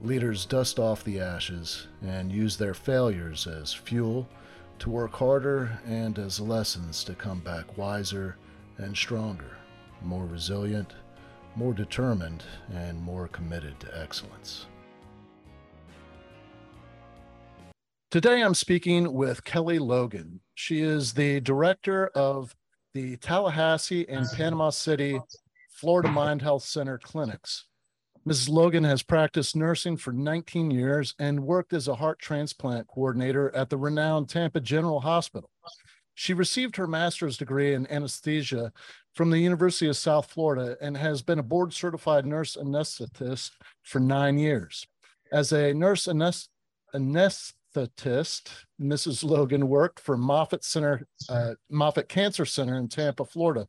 Leaders 0.00 0.46
dust 0.46 0.78
off 0.78 1.04
the 1.04 1.20
ashes 1.20 1.86
and 2.02 2.32
use 2.32 2.56
their 2.56 2.74
failures 2.74 3.46
as 3.46 3.72
fuel 3.72 4.28
to 4.78 4.90
work 4.90 5.12
harder 5.12 5.78
and 5.86 6.18
as 6.18 6.40
lessons 6.40 7.04
to 7.04 7.14
come 7.14 7.38
back 7.40 7.78
wiser 7.78 8.36
and 8.78 8.96
stronger, 8.96 9.56
more 10.02 10.26
resilient, 10.26 10.94
more 11.54 11.72
determined, 11.72 12.42
and 12.72 13.00
more 13.00 13.28
committed 13.28 13.78
to 13.78 14.00
excellence. 14.00 14.66
Today 18.10 18.42
I'm 18.42 18.54
speaking 18.54 19.12
with 19.12 19.44
Kelly 19.44 19.78
Logan. 19.78 20.40
She 20.54 20.80
is 20.80 21.14
the 21.14 21.40
director 21.40 22.08
of 22.08 22.54
the 22.92 23.16
Tallahassee 23.16 24.06
and 24.08 24.26
Panama 24.34 24.70
City 24.70 25.18
Florida 25.70 26.10
Mind 26.10 26.42
Health 26.42 26.64
Center 26.64 26.98
clinics. 26.98 27.64
Mrs. 28.26 28.48
Logan 28.48 28.84
has 28.84 29.02
practiced 29.02 29.56
nursing 29.56 29.96
for 29.96 30.12
19 30.12 30.70
years 30.70 31.14
and 31.18 31.42
worked 31.42 31.72
as 31.72 31.88
a 31.88 31.96
heart 31.96 32.20
transplant 32.20 32.86
coordinator 32.86 33.52
at 33.54 33.68
the 33.68 33.76
renowned 33.76 34.28
Tampa 34.28 34.60
General 34.60 35.00
Hospital. 35.00 35.50
She 36.14 36.32
received 36.32 36.76
her 36.76 36.86
master's 36.86 37.36
degree 37.36 37.74
in 37.74 37.90
anesthesia 37.90 38.72
from 39.14 39.30
the 39.30 39.40
University 39.40 39.88
of 39.88 39.96
South 39.96 40.30
Florida 40.30 40.76
and 40.80 40.96
has 40.96 41.20
been 41.20 41.40
a 41.40 41.42
board 41.42 41.72
certified 41.72 42.24
nurse 42.24 42.56
anesthetist 42.56 43.50
for 43.82 43.98
nine 43.98 44.38
years. 44.38 44.86
As 45.32 45.52
a 45.52 45.74
nurse 45.74 46.06
anesthetist, 46.06 46.44
Mrs. 48.80 49.24
Logan 49.24 49.66
worked 49.66 49.98
for 49.98 50.16
Moffitt 50.16 50.62
Center, 50.62 51.08
uh, 51.28 51.54
Moffitt 51.70 52.08
Cancer 52.08 52.44
Center 52.44 52.78
in 52.78 52.88
Tampa, 52.88 53.24
Florida, 53.24 53.66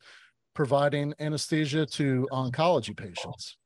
providing 0.53 1.15
anesthesia 1.19 1.87
to 1.87 2.27
oncology 2.31 2.95
patients. 2.95 3.57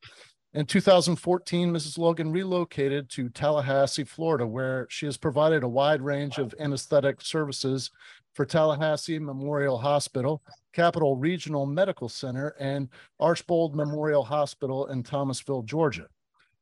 In 0.58 0.66
2014, 0.66 1.72
Mrs. 1.72 2.00
Logan 2.00 2.32
relocated 2.32 3.12
to 3.12 3.30
Tallahassee, 3.30 4.04
Florida, 4.04 4.48
where 4.48 4.88
she 4.90 5.06
has 5.06 5.16
provided 5.16 5.62
a 5.62 5.68
wide 5.68 6.02
range 6.02 6.40
of 6.40 6.56
anesthetic 6.60 7.22
services 7.22 7.92
for 8.34 8.44
Tallahassee 8.44 9.20
Memorial 9.20 9.78
Hospital, 9.78 10.42
Capital 10.74 11.16
Regional 11.16 11.68
Medical 11.68 12.10
Center, 12.10 12.56
and 12.60 12.90
Archbold 13.20 13.76
Memorial 13.76 14.24
Hospital 14.24 14.88
in 14.88 15.04
Thomasville, 15.04 15.62
Georgia. 15.62 16.08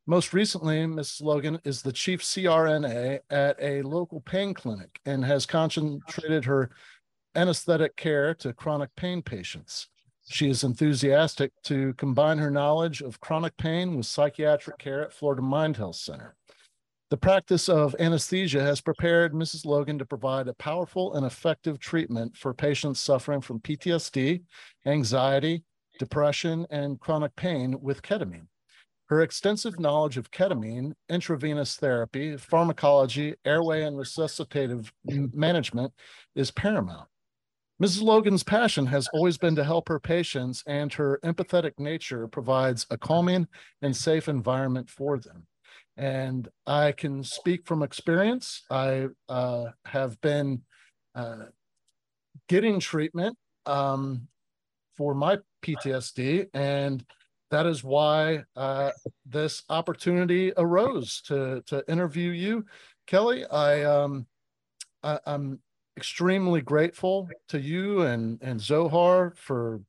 Most 0.06 0.34
recently, 0.34 0.80
Mrs. 0.80 1.22
Logan 1.22 1.62
is 1.64 1.82
the 1.82 1.94
chief 1.94 2.22
CRNA 2.22 3.22
at 3.30 3.56
a 3.62 3.82
local 3.84 4.20
pain 4.20 4.54
clinic 4.54 5.00
and 5.06 5.24
has 5.24 5.46
concentrated 5.46 6.44
her 6.44 6.70
anesthetic 7.34 7.96
care 7.96 8.34
to 8.36 8.52
chronic 8.52 8.94
pain 8.98 9.22
patients. 9.22 9.88
She 10.28 10.50
is 10.50 10.64
enthusiastic 10.64 11.52
to 11.64 11.94
combine 11.94 12.40
her 12.40 12.50
knowledge 12.50 13.02
of 13.02 13.20
chronic 13.20 13.56
pain 13.58 13.96
with 13.96 14.08
psychiatric 14.08 14.80
care 14.80 15.04
at 15.04 15.14
Florida 15.14 15.42
Mind 15.42 15.78
Health 15.78 15.98
Center. 15.98 16.36
The 17.12 17.18
practice 17.18 17.70
of 17.70 17.96
anesthesia 18.00 18.62
has 18.64 18.82
prepared 18.82 19.34
Mrs. 19.34 19.66
Logan 19.66 20.00
to 20.00 20.06
provide 20.06 20.48
a 20.48 20.56
powerful 20.56 21.14
and 21.14 21.26
effective 21.26 21.80
treatment 21.80 22.36
for 22.36 22.54
patients 22.54 23.00
suffering 23.00 23.42
from 23.42 23.60
PTSD, 23.60 24.42
anxiety, 24.88 25.64
depression, 26.00 26.66
and 26.72 27.00
chronic 27.00 27.36
pain 27.36 27.80
with 27.80 28.02
ketamine. 28.02 28.48
Her 29.08 29.22
extensive 29.22 29.80
knowledge 29.80 30.18
of 30.18 30.32
ketamine, 30.32 30.94
intravenous 31.08 31.76
therapy, 31.76 32.36
pharmacology, 32.38 33.36
airway, 33.46 33.84
and 33.84 33.96
resuscitative 33.96 34.90
management 35.06 35.94
is 36.34 36.50
paramount. 36.50 37.08
Mrs. 37.82 38.04
Logan's 38.04 38.44
passion 38.44 38.86
has 38.86 39.10
always 39.14 39.38
been 39.38 39.56
to 39.58 39.64
help 39.64 39.90
her 39.90 40.00
patients, 40.00 40.64
and 40.66 40.94
her 40.94 41.20
empathetic 41.26 41.74
nature 41.78 42.28
provides 42.28 42.86
a 42.90 42.98
calming 42.98 43.48
and 43.82 43.96
safe 43.96 44.30
environment 44.30 44.90
for 44.90 45.18
them. 45.18 45.46
And 45.98 46.48
I 46.66 46.94
can 46.94 47.22
speak 47.24 47.66
from 47.66 47.84
experience. 47.84 48.64
I 48.70 49.08
uh, 49.28 49.66
have 49.86 50.20
been 50.22 50.62
uh, 51.16 51.46
getting 52.48 52.80
treatment 52.80 53.38
um, 53.66 54.28
for 54.96 55.14
my 55.14 55.40
PTSD, 55.62 56.48
and 56.54 57.06
that 57.52 57.66
is 57.66 57.84
why 57.84 58.44
uh, 58.56 58.92
this 59.26 59.64
opportunity 59.70 60.54
arose 60.56 61.22
to 61.28 61.62
to 61.68 61.84
interview 61.90 62.32
you, 62.32 62.66
Kelly. 63.06 63.46
I 63.46 63.84
um, 63.84 64.28
I, 65.04 65.20
am 65.26 65.60
extremely 65.98 66.62
grateful 66.62 67.30
to 67.48 67.60
you 67.60 68.02
and 68.02 68.40
and 68.42 68.60
Zohar 68.60 69.34
for 69.38 69.82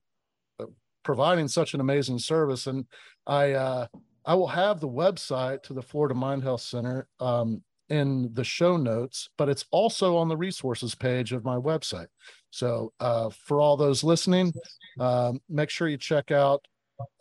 uh, 0.60 0.66
providing 1.02 1.48
such 1.48 1.74
an 1.74 1.80
amazing 1.80 2.18
service. 2.18 2.66
And 2.66 2.86
I 3.26 3.52
uh, 3.52 3.86
I 4.24 4.34
will 4.34 4.48
have 4.48 4.80
the 4.80 4.88
website 4.88 5.62
to 5.64 5.72
the 5.72 5.82
Florida 5.82 6.14
Mind 6.14 6.42
Health 6.42 6.62
Center 6.62 7.08
um, 7.20 7.62
in 7.88 8.30
the 8.32 8.44
show 8.44 8.76
notes, 8.76 9.28
but 9.38 9.48
it's 9.48 9.64
also 9.70 10.16
on 10.16 10.28
the 10.28 10.36
resources 10.36 10.94
page 10.94 11.32
of 11.32 11.44
my 11.44 11.56
website. 11.56 12.08
So 12.50 12.92
uh, 13.00 13.30
for 13.30 13.60
all 13.60 13.76
those 13.76 14.02
listening, 14.02 14.52
um, 14.98 15.40
make 15.48 15.70
sure 15.70 15.88
you 15.88 15.96
check 15.96 16.30
out 16.30 16.66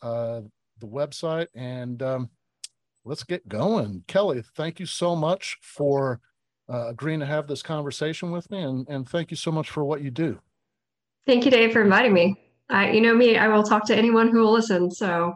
uh, 0.01 0.41
the 0.79 0.87
website 0.87 1.47
and 1.53 2.01
um, 2.01 2.29
let's 3.03 3.23
get 3.23 3.47
going. 3.47 4.03
Kelly, 4.07 4.43
thank 4.55 4.79
you 4.79 4.85
so 4.85 5.15
much 5.15 5.57
for 5.61 6.19
uh, 6.69 6.87
agreeing 6.87 7.19
to 7.19 7.25
have 7.25 7.47
this 7.47 7.61
conversation 7.61 8.31
with 8.31 8.49
me. 8.51 8.61
And, 8.61 8.87
and 8.89 9.07
thank 9.07 9.31
you 9.31 9.37
so 9.37 9.51
much 9.51 9.69
for 9.69 9.83
what 9.83 10.01
you 10.01 10.11
do. 10.11 10.39
Thank 11.25 11.45
you, 11.45 11.51
Dave, 11.51 11.73
for 11.73 11.81
inviting 11.81 12.13
me. 12.13 12.35
Uh, 12.71 12.89
you 12.91 13.01
know 13.01 13.13
me, 13.13 13.37
I 13.37 13.47
will 13.47 13.63
talk 13.63 13.85
to 13.87 13.95
anyone 13.95 14.29
who 14.29 14.39
will 14.39 14.51
listen. 14.51 14.89
So 14.89 15.33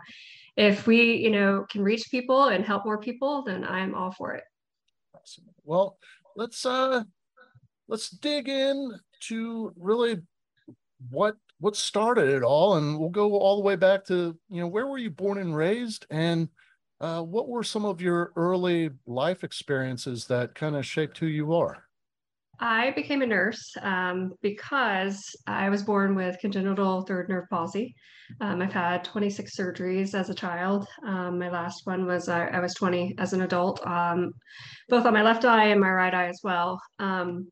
if 0.56 0.88
we, 0.88 1.16
you 1.16 1.30
know, 1.30 1.66
can 1.70 1.84
reach 1.84 2.10
people 2.10 2.46
and 2.46 2.66
help 2.66 2.86
more 2.86 3.00
people, 3.00 3.44
then 3.44 3.64
I'm 3.64 3.94
all 3.96 4.12
for 4.12 4.34
it. 4.34 4.44
Awesome. 5.16 5.46
Well, 5.64 5.98
let's 6.36 6.66
uh 6.66 7.04
let's 7.88 8.10
dig 8.10 8.48
in 8.48 8.98
to 9.22 9.74
really 9.78 10.18
what 11.10 11.36
what 11.60 11.76
started 11.76 12.30
it 12.30 12.44
all 12.44 12.78
and 12.78 12.98
we'll 12.98 13.10
go 13.10 13.34
all 13.38 13.58
the 13.58 13.64
way 13.64 13.76
back 13.76 14.06
to 14.06 14.38
you 14.50 14.62
know 14.62 14.68
where 14.68 14.88
were 14.88 14.98
you 14.98 15.10
born 15.10 15.38
and 15.38 15.56
raised 15.56 16.06
and 16.10 16.48
uh, 17.02 17.22
what 17.22 17.48
were 17.48 17.64
some 17.64 17.86
of 17.86 18.02
your 18.02 18.34
early 18.36 18.90
life 19.08 19.44
experiences 19.44 20.26
that 20.28 20.56
kind 20.56 20.76
of 20.76 20.86
shaped 20.86 21.18
who 21.18 21.28
you 21.28 21.54
are? 21.54 21.86
I 22.60 22.92
became 22.92 23.22
a 23.22 23.28
nurse 23.28 23.74
um, 23.82 24.34
because 24.42 25.24
I 25.48 25.70
was 25.70 25.82
born 25.82 26.14
with 26.14 26.40
congenital 26.40 27.04
third 27.04 27.30
nerve 27.30 27.46
palsy. 27.50 27.96
Um, 28.42 28.62
I've 28.62 28.74
had 28.74 29.06
26 29.06 29.56
surgeries 29.56 30.14
as 30.14 30.30
a 30.30 30.34
child. 30.34 30.86
Um, 31.06 31.40
my 31.40 31.50
last 31.50 31.86
one 31.86 32.06
was 32.06 32.28
I, 32.28 32.48
I, 32.48 32.60
was 32.60 32.74
20 32.74 33.16
as 33.18 33.32
an 33.34 33.42
adult, 33.42 33.86
um, 33.88 34.34
both 34.90 35.06
on 35.06 35.14
my 35.14 35.24
left 35.24 35.46
eye 35.46 35.68
and 35.68 35.80
my 35.80 35.90
right 35.90 36.14
eye 36.14 36.28
as 36.28 36.42
well. 36.44 36.80
Um, 37.00 37.50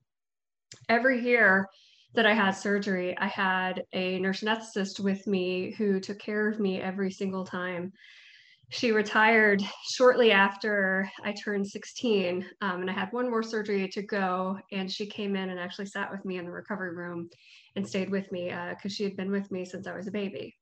every 0.90 1.24
year 1.24 1.68
that 2.14 2.25
I 2.25 2.34
had 2.34 2.52
surgery, 2.52 3.18
I 3.18 3.28
had 3.28 3.84
a 3.94 4.19
nurse 4.19 4.41
anesthetist 4.41 5.00
with 5.00 5.25
me 5.25 5.74
who 5.78 6.00
took 6.00 6.19
care 6.19 6.50
of 6.50 6.59
me 6.59 6.81
every 6.81 7.12
single 7.12 7.46
time 7.46 7.94
she 8.69 8.91
retired 8.91 9.63
shortly 9.89 10.31
after 10.31 11.09
I 11.23 11.31
turned 11.31 11.67
16, 11.67 12.45
um, 12.61 12.81
and 12.81 12.90
I 12.90 12.93
had 12.93 13.14
one 13.14 13.29
more 13.29 13.43
surgery 13.43 13.87
to 13.90 14.02
go. 14.02 14.59
And 14.72 14.91
she 14.91 15.05
came 15.05 15.35
in 15.35 15.49
and 15.49 15.59
actually 15.59 15.85
sat 15.85 16.11
with 16.11 16.25
me 16.25 16.37
in 16.37 16.46
the 16.46 16.52
recovery 16.52 16.96
room 16.96 17.29
and 17.75 17.87
stayed 17.87 18.09
with 18.09 18.29
me 18.31 18.49
because 18.49 18.91
uh, 18.91 18.96
she 18.96 19.03
had 19.03 19.16
been 19.16 19.31
with 19.31 19.49
me 19.52 19.64
since 19.64 19.87
I 19.87 19.96
was 19.96 20.08
a 20.08 20.11
baby. 20.11 20.55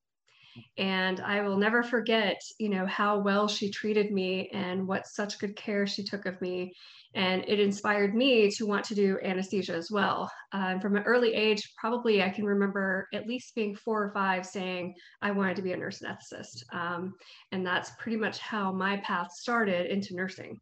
And 0.78 1.20
I 1.20 1.42
will 1.42 1.58
never 1.58 1.84
forget, 1.84 2.40
you 2.60 2.70
know, 2.70 2.86
how 2.86 3.20
well 3.20 3.48
she 3.48 3.70
treated 3.70 4.12
me 4.12 4.50
and 4.54 4.88
what 4.88 5.08
such 5.08 5.40
good 5.40 5.56
care 5.56 5.86
she 5.86 6.04
took 6.04 6.26
of 6.26 6.40
me 6.42 6.74
and 7.16 7.46
it 7.48 7.62
inspired 7.62 8.14
me 8.14 8.52
to 8.52 8.66
want 8.66 8.84
to 8.86 8.94
do 8.94 9.18
anesthesia 9.24 9.74
as 9.74 9.90
well. 9.90 10.30
Um, 10.52 10.82
from 10.82 10.98
an 10.98 11.04
early 11.04 11.34
age, 11.34 11.74
probably 11.80 12.22
I 12.22 12.30
can 12.30 12.46
remember 12.46 13.08
at 13.14 13.26
least 13.26 13.56
being 13.56 13.74
four 13.74 14.04
or 14.04 14.12
five 14.12 14.46
saying 14.46 14.94
I 15.22 15.32
wanted 15.32 15.56
to 15.56 15.62
be 15.62 15.72
a 15.72 15.78
nurse 15.78 16.02
anesthetist, 16.02 16.64
um, 16.74 17.14
and 17.54 17.66
that's 17.66 17.92
pretty 18.00 18.18
much 18.18 18.40
how 18.40 18.74
my 18.74 18.98
path 18.98 19.32
started 19.32 19.88
into 19.88 20.14
nursing. 20.14 20.60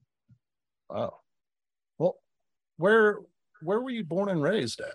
Wow. 0.90 1.18
Well, 1.98 2.18
where 2.78 3.18
where 3.64 3.82
were 3.82 3.90
you 3.90 4.04
born 4.04 4.30
and 4.30 4.42
raised 4.42 4.80
at? 4.80 4.94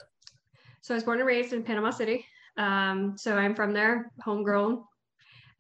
So 0.83 0.95
I 0.95 0.97
was 0.97 1.05
born 1.05 1.19
and 1.19 1.27
raised 1.27 1.53
in 1.53 1.65
Panama 1.65 1.91
City. 1.91 2.25
Um, 2.59 3.17
so 3.17 3.37
I'm 3.39 3.55
from 3.55 3.73
there, 3.73 4.13
homegrown. 4.21 4.83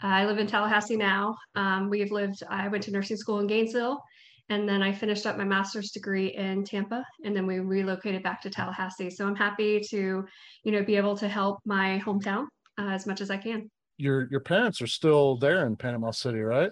I 0.01 0.27
live 0.27 0.39
in 0.39 0.47
Tallahassee 0.47 0.97
now. 0.97 1.37
Um, 1.55 1.89
we've 1.91 2.13
lived. 2.13 2.43
I 2.51 2.69
went 2.69 2.85
to 2.85 2.91
nursing 2.91 3.17
school 3.17 3.41
in 3.41 3.47
Gainesville 3.47 4.03
And 4.51 4.69
then 4.69 4.83
I 4.83 4.93
finished 4.93 5.27
up 5.27 5.37
my 5.37 5.45
master's 5.45 5.91
degree 5.91 6.29
in 6.29 6.65
Tampa, 6.65 7.05
and 7.25 7.37
then 7.37 7.47
we 7.47 7.59
relocated 7.59 8.23
back 8.23 8.41
to 8.43 8.51
Tallahassee. 8.51 9.11
So 9.11 9.27
I'm 9.27 9.37
happy 9.37 9.81
to, 9.91 10.25
you 10.65 10.73
know, 10.73 10.83
be 10.85 10.97
able 10.97 11.17
to 11.19 11.29
help 11.29 11.59
my 11.67 12.01
hometown 12.05 12.45
uh, 12.79 12.89
as 12.89 13.07
much 13.07 13.21
as 13.21 13.31
I 13.31 13.37
can. 13.37 13.71
Your 13.99 14.29
your 14.31 14.41
parents 14.41 14.81
are 14.81 14.87
still 14.87 15.37
there 15.37 15.67
in 15.67 15.77
Panama 15.77 16.13
City, 16.13 16.41
right? 16.41 16.71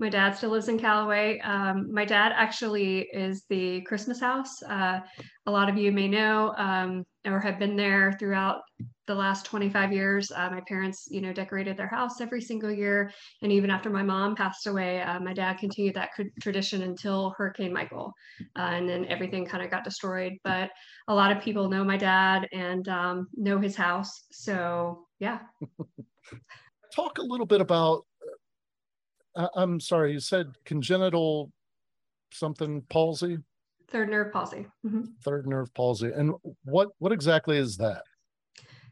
My 0.00 0.08
dad 0.08 0.30
still 0.34 0.48
lives 0.48 0.68
in 0.68 0.78
Callaway. 0.78 1.40
Um, 1.40 1.92
my 1.92 2.06
dad 2.06 2.32
actually 2.34 3.00
is 3.12 3.44
the 3.50 3.82
Christmas 3.82 4.18
house. 4.18 4.62
Uh, 4.62 5.00
a 5.44 5.50
lot 5.50 5.68
of 5.68 5.76
you 5.76 5.92
may 5.92 6.08
know 6.08 6.54
um, 6.56 7.04
or 7.26 7.38
have 7.38 7.58
been 7.58 7.76
there 7.76 8.16
throughout 8.18 8.62
the 9.06 9.14
last 9.14 9.44
25 9.44 9.92
years. 9.92 10.32
Uh, 10.34 10.48
my 10.48 10.62
parents, 10.66 11.06
you 11.10 11.20
know, 11.20 11.34
decorated 11.34 11.76
their 11.76 11.86
house 11.86 12.22
every 12.22 12.40
single 12.40 12.70
year. 12.70 13.12
And 13.42 13.52
even 13.52 13.68
after 13.68 13.90
my 13.90 14.02
mom 14.02 14.34
passed 14.34 14.66
away, 14.66 15.02
uh, 15.02 15.20
my 15.20 15.34
dad 15.34 15.58
continued 15.58 15.96
that 15.96 16.10
tradition 16.40 16.82
until 16.82 17.34
Hurricane 17.36 17.72
Michael. 17.72 18.14
Uh, 18.58 18.70
and 18.72 18.88
then 18.88 19.04
everything 19.04 19.44
kind 19.44 19.62
of 19.62 19.70
got 19.70 19.84
destroyed. 19.84 20.32
But 20.44 20.70
a 21.08 21.14
lot 21.14 21.30
of 21.30 21.42
people 21.42 21.68
know 21.68 21.84
my 21.84 21.98
dad 21.98 22.48
and 22.54 22.88
um, 22.88 23.28
know 23.34 23.58
his 23.58 23.76
house. 23.76 24.24
So, 24.32 25.06
yeah. 25.18 25.40
Talk 26.96 27.18
a 27.18 27.22
little 27.22 27.46
bit 27.46 27.60
about 27.60 28.06
I'm 29.36 29.80
sorry, 29.80 30.12
you 30.12 30.20
said 30.20 30.48
congenital 30.64 31.52
something 32.32 32.82
palsy? 32.88 33.38
Third 33.88 34.10
nerve 34.10 34.32
palsy. 34.32 34.66
Mm-hmm. 34.86 35.02
Third 35.24 35.46
nerve 35.46 35.72
palsy. 35.74 36.10
And 36.14 36.34
what 36.64 36.88
what 36.98 37.12
exactly 37.12 37.58
is 37.58 37.76
that? 37.78 38.02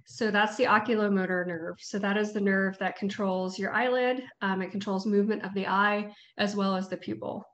So 0.07 0.31
that's 0.31 0.57
the 0.57 0.65
oculomotor 0.65 1.47
nerve. 1.47 1.77
So 1.81 1.99
that 1.99 2.17
is 2.17 2.33
the 2.33 2.41
nerve 2.41 2.79
that 2.79 2.97
controls 2.97 3.59
your 3.59 3.73
eyelid. 3.73 4.23
Um, 4.41 4.63
it 4.63 4.71
controls 4.71 5.07
movement 5.07 5.45
of 5.45 5.53
the 5.55 5.67
eye 5.67 6.11
as 6.39 6.57
well 6.57 6.75
as 6.75 6.89
the 6.89 6.97
pupil. 6.97 7.45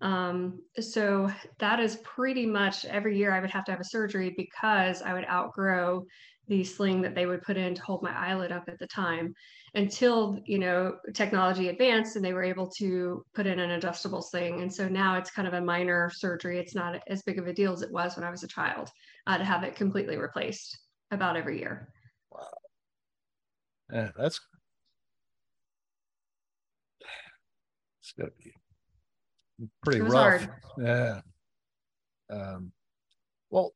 Um, 0.00 0.60
so 0.80 1.30
that 1.58 1.80
is 1.80 1.96
pretty 2.04 2.46
much 2.46 2.84
every 2.86 3.18
year 3.18 3.32
I 3.32 3.40
would 3.40 3.50
have 3.50 3.64
to 3.66 3.72
have 3.72 3.80
a 3.80 3.84
surgery 3.84 4.32
because 4.36 5.02
I 5.02 5.12
would 5.12 5.26
outgrow 5.26 6.04
the 6.46 6.64
sling 6.64 7.02
that 7.02 7.14
they 7.14 7.26
would 7.26 7.42
put 7.42 7.58
in 7.58 7.74
to 7.74 7.82
hold 7.82 8.02
my 8.02 8.12
eyelid 8.12 8.52
up 8.52 8.64
at 8.68 8.78
the 8.78 8.86
time 8.86 9.34
until 9.78 10.36
you 10.44 10.58
know 10.58 10.96
technology 11.14 11.68
advanced 11.68 12.16
and 12.16 12.24
they 12.24 12.32
were 12.32 12.42
able 12.42 12.68
to 12.68 13.22
put 13.32 13.46
in 13.46 13.60
an 13.60 13.70
adjustable 13.70 14.20
sling. 14.20 14.60
And 14.60 14.72
so 14.72 14.88
now 14.88 15.16
it's 15.16 15.30
kind 15.30 15.46
of 15.46 15.54
a 15.54 15.60
minor 15.60 16.10
surgery. 16.12 16.58
It's 16.58 16.74
not 16.74 17.00
as 17.06 17.22
big 17.22 17.38
of 17.38 17.46
a 17.46 17.52
deal 17.52 17.72
as 17.72 17.82
it 17.82 17.92
was 17.92 18.16
when 18.16 18.24
i 18.24 18.30
was 18.30 18.42
a 18.42 18.48
child 18.48 18.90
uh, 19.28 19.38
to 19.38 19.44
have 19.44 19.62
it 19.62 19.76
completely 19.76 20.16
replaced 20.16 20.76
about 21.12 21.36
every 21.36 21.60
year. 21.60 21.88
Wow. 22.32 22.48
Yeah 23.92 24.10
that's 24.16 24.40
it's 28.02 28.12
gonna 28.18 28.30
be 28.42 28.52
pretty 29.84 30.00
rough. 30.00 30.44
hard. 30.44 30.50
yeah. 30.78 31.20
Um 32.30 32.72
well 33.50 33.72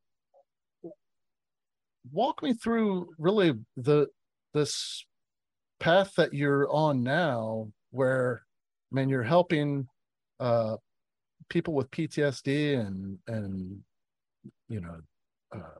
walk 2.11 2.43
me 2.43 2.53
through 2.53 3.09
really 3.17 3.53
the 3.77 4.07
this 4.53 5.05
path 5.83 6.15
that 6.15 6.33
you're 6.33 6.71
on 6.71 7.03
now 7.03 7.67
where 7.91 8.41
I 8.89 8.95
mean 8.95 9.09
you're 9.09 9.21
helping 9.21 9.85
uh 10.39 10.77
people 11.49 11.73
with 11.73 11.91
PTSD 11.91 12.79
and 12.79 13.19
and 13.27 13.81
you 14.69 14.79
know 14.79 14.95
uh 15.53 15.79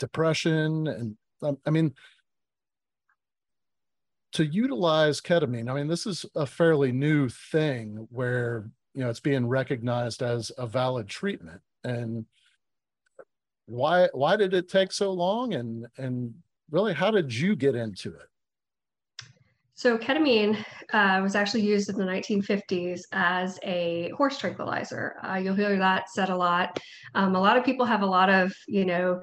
depression 0.00 0.88
and 0.88 1.16
um, 1.42 1.58
I 1.64 1.70
mean 1.70 1.94
to 4.32 4.44
utilize 4.44 5.20
ketamine 5.20 5.70
I 5.70 5.74
mean 5.74 5.86
this 5.86 6.04
is 6.04 6.26
a 6.34 6.44
fairly 6.44 6.90
new 6.90 7.28
thing 7.28 8.08
where 8.10 8.68
you 8.94 9.02
know 9.04 9.10
it's 9.10 9.20
being 9.20 9.46
recognized 9.46 10.22
as 10.22 10.50
a 10.58 10.66
valid 10.66 11.06
treatment. 11.06 11.60
And 11.84 12.26
why 13.66 14.08
why 14.12 14.34
did 14.34 14.54
it 14.54 14.68
take 14.68 14.90
so 14.90 15.12
long? 15.12 15.54
And 15.54 15.86
and 15.98 16.34
really 16.72 16.94
how 16.94 17.12
did 17.12 17.32
you 17.32 17.54
get 17.54 17.76
into 17.76 18.08
it 18.08 18.28
so 19.76 19.98
ketamine 19.98 20.56
uh, 20.94 21.20
was 21.22 21.34
actually 21.34 21.60
used 21.60 21.90
in 21.90 21.96
the 21.96 22.04
1950s 22.04 23.02
as 23.12 23.58
a 23.62 24.10
horse 24.16 24.38
tranquilizer. 24.38 25.16
Uh, 25.22 25.34
you'll 25.34 25.54
hear 25.54 25.76
that 25.76 26.10
said 26.10 26.30
a 26.30 26.36
lot. 26.36 26.80
Um, 27.14 27.36
a 27.36 27.40
lot 27.40 27.58
of 27.58 27.64
people 27.64 27.84
have 27.84 28.00
a 28.00 28.06
lot 28.06 28.30
of, 28.30 28.54
you 28.66 28.86
know, 28.86 29.20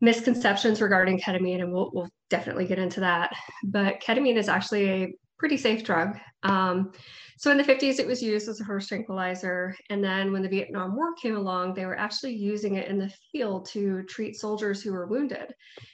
misconceptions 0.00 0.80
regarding 0.80 1.18
ketamine, 1.18 1.62
and 1.62 1.72
we'll, 1.72 1.90
we'll 1.92 2.08
definitely 2.30 2.66
get 2.66 2.78
into 2.78 3.00
that. 3.00 3.32
But 3.64 4.00
ketamine 4.00 4.36
is 4.36 4.48
actually 4.48 4.88
a 4.88 5.14
pretty 5.42 5.56
safe 5.56 5.82
drug. 5.82 6.16
Um, 6.44 6.92
so 7.36 7.50
in 7.50 7.56
the 7.56 7.64
50s, 7.64 7.98
it 7.98 8.06
was 8.06 8.22
used 8.22 8.48
as 8.48 8.60
a 8.60 8.64
horse 8.64 8.86
tranquilizer. 8.86 9.74
And 9.90 10.02
then 10.02 10.30
when 10.30 10.40
the 10.40 10.48
Vietnam 10.48 10.94
War 10.94 11.14
came 11.20 11.36
along, 11.36 11.74
they 11.74 11.84
were 11.84 11.98
actually 11.98 12.36
using 12.36 12.76
it 12.76 12.86
in 12.86 12.96
the 12.96 13.12
field 13.32 13.66
to 13.70 14.04
treat 14.04 14.36
soldiers 14.36 14.80
who 14.80 14.92
were 14.92 15.08
wounded. 15.08 15.52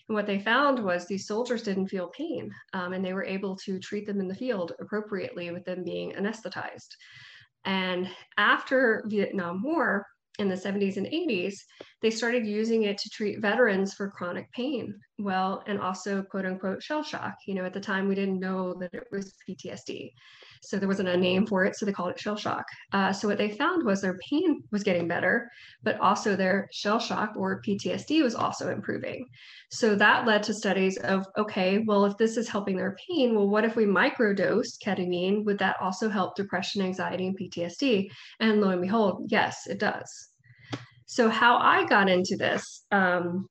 And 0.08 0.14
what 0.14 0.26
they 0.26 0.38
found 0.38 0.84
was 0.84 1.06
these 1.06 1.26
soldiers 1.26 1.62
didn't 1.62 1.88
feel 1.88 2.08
pain, 2.08 2.52
um, 2.74 2.92
and 2.92 3.02
they 3.02 3.14
were 3.14 3.24
able 3.24 3.56
to 3.64 3.78
treat 3.78 4.06
them 4.06 4.20
in 4.20 4.28
the 4.28 4.34
field 4.34 4.72
appropriately 4.80 5.50
with 5.50 5.64
them 5.64 5.82
being 5.82 6.12
anesthetized. 6.12 6.94
And 7.64 8.06
after 8.36 9.02
Vietnam 9.06 9.62
War, 9.62 10.04
in 10.38 10.48
the 10.48 10.54
70s 10.54 10.96
and 10.96 11.06
80s, 11.06 11.56
they 12.00 12.10
started 12.10 12.46
using 12.46 12.84
it 12.84 12.98
to 12.98 13.10
treat 13.10 13.40
veterans 13.40 13.94
for 13.94 14.10
chronic 14.10 14.50
pain. 14.52 14.94
Well, 15.18 15.64
and 15.66 15.80
also 15.80 16.22
quote 16.22 16.46
unquote 16.46 16.82
shell 16.82 17.02
shock. 17.02 17.34
You 17.46 17.54
know, 17.54 17.64
at 17.64 17.72
the 17.72 17.80
time 17.80 18.08
we 18.08 18.14
didn't 18.14 18.40
know 18.40 18.74
that 18.74 18.94
it 18.94 19.04
was 19.10 19.34
PTSD. 19.48 20.12
So 20.62 20.78
there 20.78 20.88
wasn't 20.88 21.08
a 21.08 21.16
name 21.16 21.46
for 21.46 21.64
it, 21.64 21.76
so 21.76 21.86
they 21.86 21.92
called 21.92 22.10
it 22.10 22.20
shell 22.20 22.36
shock. 22.36 22.64
Uh, 22.92 23.12
so 23.12 23.28
what 23.28 23.38
they 23.38 23.50
found 23.50 23.84
was 23.84 24.00
their 24.00 24.18
pain 24.30 24.62
was 24.70 24.82
getting 24.82 25.08
better, 25.08 25.50
but 25.82 25.98
also 26.00 26.36
their 26.36 26.68
shell 26.72 26.98
shock 26.98 27.34
or 27.36 27.62
PTSD 27.62 28.22
was 28.22 28.34
also 28.34 28.70
improving. 28.70 29.26
So 29.70 29.94
that 29.94 30.26
led 30.26 30.42
to 30.44 30.54
studies 30.54 30.96
of 30.98 31.26
okay, 31.36 31.84
well, 31.86 32.04
if 32.04 32.16
this 32.16 32.36
is 32.36 32.48
helping 32.48 32.76
their 32.76 32.96
pain, 33.08 33.34
well, 33.34 33.48
what 33.48 33.64
if 33.64 33.76
we 33.76 33.84
microdose 33.84 34.78
ketamine? 34.84 35.44
Would 35.44 35.58
that 35.58 35.76
also 35.80 36.08
help 36.08 36.36
depression, 36.36 36.82
anxiety, 36.82 37.26
and 37.26 37.38
PTSD? 37.38 38.08
And 38.40 38.60
lo 38.60 38.70
and 38.70 38.82
behold, 38.82 39.26
yes, 39.28 39.66
it 39.66 39.78
does. 39.78 40.28
So 41.06 41.30
how 41.30 41.56
I 41.56 41.86
got 41.86 42.08
into 42.08 42.36
this. 42.36 42.84
Um, 42.90 43.48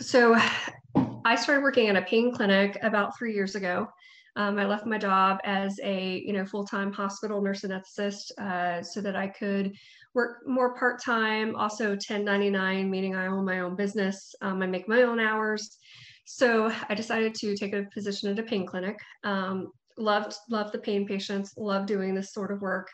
so 0.00 0.36
I 1.24 1.36
started 1.36 1.62
working 1.62 1.88
at 1.88 1.96
a 1.96 2.02
pain 2.02 2.34
clinic 2.34 2.78
about 2.82 3.16
three 3.16 3.32
years 3.34 3.54
ago. 3.54 3.88
Um, 4.36 4.58
I 4.58 4.64
left 4.66 4.86
my 4.86 4.98
job 4.98 5.38
as 5.44 5.78
a 5.82 6.22
you 6.26 6.32
know 6.32 6.44
full-time 6.44 6.92
hospital 6.92 7.40
nurse 7.40 7.62
anesthetist 7.62 8.32
uh, 8.38 8.82
so 8.82 9.00
that 9.00 9.16
I 9.16 9.28
could 9.28 9.72
work 10.14 10.46
more 10.46 10.74
part-time, 10.76 11.56
also 11.56 11.90
1099, 11.90 12.90
meaning 12.90 13.14
I 13.14 13.26
own 13.26 13.44
my 13.44 13.60
own 13.60 13.74
business. 13.74 14.34
Um, 14.42 14.62
I 14.62 14.66
make 14.66 14.88
my 14.88 15.02
own 15.02 15.18
hours. 15.18 15.78
So 16.24 16.72
I 16.88 16.94
decided 16.94 17.34
to 17.36 17.56
take 17.56 17.74
a 17.74 17.86
position 17.92 18.30
at 18.30 18.38
a 18.38 18.42
pain 18.42 18.66
clinic. 18.66 18.98
Um, 19.24 19.72
loved 19.96 20.34
loved 20.48 20.72
the 20.72 20.78
pain 20.78 21.06
patients, 21.06 21.54
loved 21.56 21.86
doing 21.86 22.14
this 22.14 22.32
sort 22.32 22.50
of 22.50 22.62
work. 22.62 22.88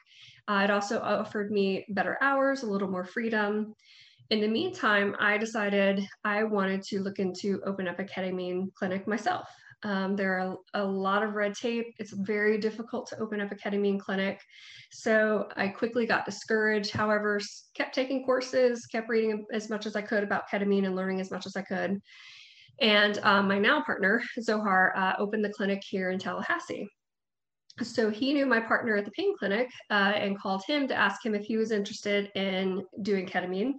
Uh, 0.49 0.63
it 0.65 0.71
also 0.71 1.01
offered 1.01 1.51
me 1.51 1.87
better 1.91 2.19
hours, 2.21 2.63
a 2.63 2.67
little 2.67 2.89
more 2.89 3.05
freedom. 3.05 3.75
In 4.31 4.41
the 4.41 4.49
meantime, 4.49 5.17
I 5.19 5.39
decided 5.39 6.07
I 6.25 6.45
wanted 6.45 6.83
to 6.85 7.01
look 7.01 7.19
into 7.19 7.61
open 7.67 7.89
up 7.89 7.99
a 7.99 8.05
ketamine 8.05 8.73
clinic 8.75 9.07
myself. 9.07 9.49
Um, 9.83 10.15
there 10.15 10.39
are 10.39 10.57
a 10.75 10.85
lot 10.85 11.23
of 11.23 11.35
red 11.35 11.55
tape. 11.55 11.95
It's 11.99 12.13
very 12.13 12.59
difficult 12.59 13.07
to 13.09 13.19
open 13.19 13.41
up 13.41 13.51
a 13.51 13.55
ketamine 13.55 13.99
clinic. 13.99 14.41
So 14.93 15.49
I 15.57 15.69
quickly 15.69 16.07
got 16.07 16.27
discouraged. 16.27 16.91
However, 16.91 17.41
kept 17.75 17.95
taking 17.95 18.25
courses, 18.25 18.87
kept 18.87 19.09
reading 19.09 19.47
as 19.53 19.71
much 19.71 19.87
as 19.87 19.97
I 19.97 20.03
could 20.03 20.23
about 20.23 20.51
ketamine 20.51 20.85
and 20.85 20.97
learning 20.97 21.21
as 21.21 21.31
much 21.31 21.47
as 21.47 21.57
I 21.57 21.63
could. 21.63 22.01
And 22.81 23.19
um, 23.23 23.49
my 23.49 23.59
now 23.59 23.83
partner, 23.83 24.23
Zohar, 24.41 24.97
uh, 24.97 25.15
opened 25.19 25.45
the 25.45 25.53
clinic 25.53 25.83
here 25.87 26.11
in 26.11 26.19
Tallahassee. 26.19 26.89
So 27.83 28.11
he 28.11 28.35
knew 28.35 28.47
my 28.47 28.61
partner 28.61 28.97
at 28.97 29.05
the 29.05 29.11
pain 29.13 29.37
clinic 29.39 29.71
uh, 29.91 30.13
and 30.15 30.39
called 30.39 30.63
him 30.67 30.89
to 30.89 30.95
ask 30.95 31.25
him 31.25 31.35
if 31.35 31.45
he 31.45 31.57
was 31.57 31.71
interested 31.71 32.31
in 32.35 32.85
doing 33.03 33.27
ketamine. 33.27 33.75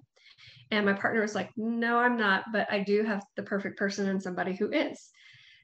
And 0.72 0.86
my 0.86 0.94
partner 0.94 1.22
was 1.22 1.36
like, 1.36 1.52
No, 1.58 1.98
I'm 1.98 2.18
not, 2.18 2.46
but 2.52 2.72
I 2.72 2.80
do 2.80 3.04
have 3.04 3.24
the 3.36 3.44
perfect 3.44 3.78
person 3.78 4.08
and 4.08 4.22
somebody 4.22 4.56
who 4.56 4.72
is. 4.72 5.12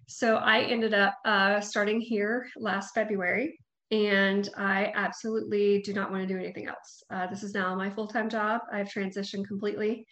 So 0.08 0.38
I 0.38 0.62
ended 0.62 0.94
up 0.94 1.16
uh, 1.26 1.60
starting 1.60 2.00
here 2.00 2.48
last 2.56 2.94
February, 2.94 3.60
and 3.92 4.50
I 4.58 4.92
absolutely 4.96 5.82
do 5.82 5.94
not 5.94 6.12
want 6.12 6.28
to 6.28 6.34
do 6.34 6.40
anything 6.40 6.68
else. 6.68 7.04
Uh, 7.10 7.28
this 7.28 7.44
is 7.44 7.54
now 7.54 7.76
my 7.76 7.90
full 7.90 8.08
time 8.08 8.30
job. 8.30 8.62
I've 8.72 8.88
transitioned 8.88 9.48
completely. 9.48 10.06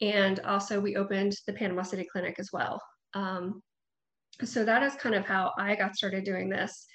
And 0.00 0.40
also, 0.40 0.80
we 0.80 0.96
opened 0.96 1.34
the 1.46 1.52
Panama 1.52 1.82
City 1.82 2.06
Clinic 2.10 2.36
as 2.38 2.50
well. 2.52 2.82
Um, 3.14 3.62
so 4.44 4.64
that 4.64 4.82
is 4.82 4.94
kind 4.96 5.14
of 5.14 5.24
how 5.24 5.52
I 5.58 5.74
got 5.76 5.94
started 5.94 6.24
doing 6.24 6.48
this. 6.48 6.86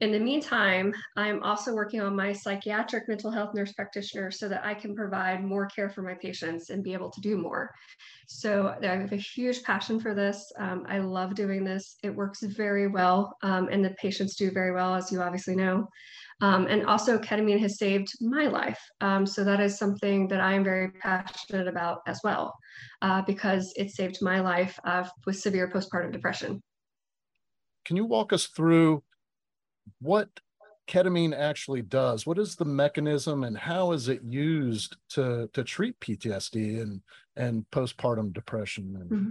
In 0.00 0.12
the 0.12 0.18
meantime, 0.18 0.94
I'm 1.16 1.42
also 1.42 1.74
working 1.74 2.00
on 2.00 2.16
my 2.16 2.32
psychiatric 2.32 3.06
mental 3.06 3.30
health 3.30 3.52
nurse 3.52 3.72
practitioner 3.74 4.30
so 4.30 4.48
that 4.48 4.64
I 4.64 4.72
can 4.72 4.94
provide 4.94 5.44
more 5.44 5.66
care 5.66 5.90
for 5.90 6.00
my 6.00 6.14
patients 6.14 6.70
and 6.70 6.82
be 6.82 6.94
able 6.94 7.10
to 7.10 7.20
do 7.20 7.36
more. 7.36 7.70
So 8.26 8.74
I 8.82 8.86
have 8.86 9.12
a 9.12 9.16
huge 9.16 9.62
passion 9.62 10.00
for 10.00 10.14
this. 10.14 10.50
Um, 10.58 10.86
I 10.88 11.00
love 11.00 11.34
doing 11.34 11.64
this. 11.64 11.96
It 12.02 12.14
works 12.14 12.42
very 12.42 12.86
well, 12.88 13.36
um, 13.42 13.68
and 13.70 13.84
the 13.84 13.90
patients 13.90 14.36
do 14.36 14.50
very 14.50 14.72
well, 14.72 14.94
as 14.94 15.12
you 15.12 15.20
obviously 15.20 15.54
know. 15.54 15.86
Um, 16.40 16.66
and 16.68 16.86
also, 16.86 17.18
ketamine 17.18 17.60
has 17.60 17.76
saved 17.76 18.08
my 18.22 18.46
life. 18.46 18.80
Um, 19.02 19.26
so, 19.26 19.44
that 19.44 19.60
is 19.60 19.78
something 19.78 20.28
that 20.28 20.40
I 20.40 20.54
am 20.54 20.64
very 20.64 20.92
passionate 20.92 21.68
about 21.68 21.98
as 22.06 22.20
well, 22.24 22.56
uh, 23.02 23.20
because 23.26 23.74
it 23.76 23.90
saved 23.90 24.22
my 24.22 24.40
life 24.40 24.80
uh, 24.84 25.06
with 25.26 25.38
severe 25.38 25.70
postpartum 25.70 26.12
depression. 26.12 26.62
Can 27.84 27.96
you 27.96 28.06
walk 28.06 28.32
us 28.32 28.46
through 28.46 29.02
what 30.00 30.28
ketamine 30.88 31.36
actually 31.36 31.82
does? 31.82 32.26
What 32.26 32.38
is 32.38 32.56
the 32.56 32.64
mechanism 32.64 33.44
and 33.44 33.56
how 33.56 33.92
is 33.92 34.08
it 34.08 34.22
used 34.22 34.96
to, 35.10 35.48
to 35.52 35.64
treat 35.64 35.98
PTSD 36.00 36.82
and, 36.82 37.00
and 37.36 37.64
postpartum 37.70 38.32
depression? 38.32 39.08
Mm-hmm. 39.10 39.28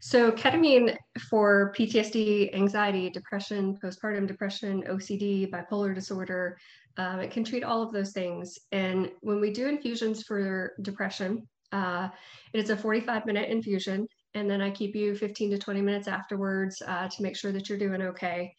So, 0.00 0.30
ketamine 0.30 0.96
for 1.28 1.74
PTSD, 1.76 2.54
anxiety, 2.54 3.10
depression, 3.10 3.76
postpartum 3.82 4.28
depression, 4.28 4.84
OCD, 4.88 5.50
bipolar 5.50 5.92
disorder, 5.92 6.56
um, 6.98 7.18
it 7.18 7.32
can 7.32 7.42
treat 7.42 7.64
all 7.64 7.82
of 7.82 7.92
those 7.92 8.12
things. 8.12 8.58
And 8.70 9.10
when 9.20 9.40
we 9.40 9.52
do 9.52 9.66
infusions 9.66 10.22
for 10.22 10.74
depression, 10.82 11.48
uh, 11.72 12.08
it 12.52 12.62
is 12.62 12.70
a 12.70 12.76
45 12.76 13.26
minute 13.26 13.48
infusion. 13.48 14.06
And 14.34 14.48
then 14.48 14.60
I 14.60 14.70
keep 14.70 14.94
you 14.94 15.16
15 15.16 15.50
to 15.52 15.58
20 15.58 15.80
minutes 15.80 16.06
afterwards 16.06 16.80
uh, 16.86 17.08
to 17.08 17.22
make 17.22 17.36
sure 17.36 17.50
that 17.52 17.68
you're 17.68 17.78
doing 17.78 18.02
okay. 18.02 18.54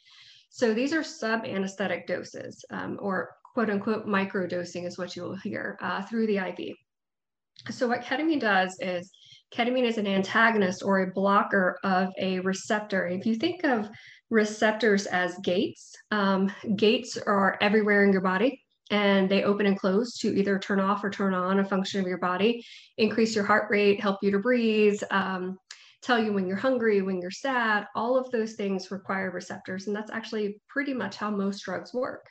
So 0.50 0.74
these 0.74 0.94
are 0.94 1.04
sub 1.04 1.46
anesthetic 1.46 2.08
doses, 2.08 2.64
um, 2.72 2.98
or 3.02 3.30
quote 3.54 3.70
unquote 3.70 4.06
micro 4.06 4.48
dosing 4.48 4.84
is 4.84 4.98
what 4.98 5.16
you 5.16 5.24
will 5.24 5.38
hear 5.38 5.78
uh, 5.82 6.02
through 6.04 6.28
the 6.28 6.38
IV. 6.38 6.76
So 7.70 7.88
what 7.88 8.02
ketamine 8.02 8.40
does 8.40 8.78
is 8.80 9.12
ketamine 9.54 9.88
is 9.88 9.98
an 9.98 10.08
antagonist 10.08 10.84
or 10.84 11.02
a 11.02 11.12
blocker 11.12 11.78
of 11.84 12.10
a 12.20 12.40
receptor. 12.40 13.08
If 13.08 13.26
you 13.26 13.36
think 13.36 13.64
of 13.64 13.90
receptors 14.30 15.06
as 15.08 15.38
gates, 15.44 15.96
um, 16.12 16.52
gates 16.76 17.18
are 17.18 17.58
everywhere 17.62 18.04
in 18.06 18.12
your 18.12 18.22
body 18.22 18.62
and 18.92 19.30
they 19.30 19.44
open 19.44 19.66
and 19.66 19.78
close 19.78 20.18
to 20.20 20.36
either 20.36 20.58
turn 20.58 20.80
off 20.80 21.04
or 21.04 21.10
turn 21.10 21.34
on 21.34 21.60
a 21.60 21.66
function 21.66 22.00
of 22.00 22.08
your 22.08 22.18
body, 22.18 22.66
increase 22.98 23.36
your 23.36 23.46
heart 23.46 23.70
rate, 23.70 24.02
help 24.02 24.18
you 24.22 24.32
to 24.32 24.40
breathe, 24.40 25.00
um, 25.12 25.58
tell 26.02 26.22
you 26.24 26.34
when 26.34 26.48
you're 26.48 26.58
hungry, 26.58 27.02
when 27.02 27.22
you're 27.22 27.32
sad. 27.32 27.88
All 27.96 28.18
of 28.18 28.32
those 28.32 28.54
things 28.54 28.92
require 28.92 29.32
receptors. 29.32 29.88
And 29.88 29.96
that's 29.96 30.12
actually 30.12 30.62
pretty 30.68 30.94
much 30.94 31.18
how 31.18 31.30
most 31.30 31.64
drugs 31.64 31.94
work. 31.94 32.26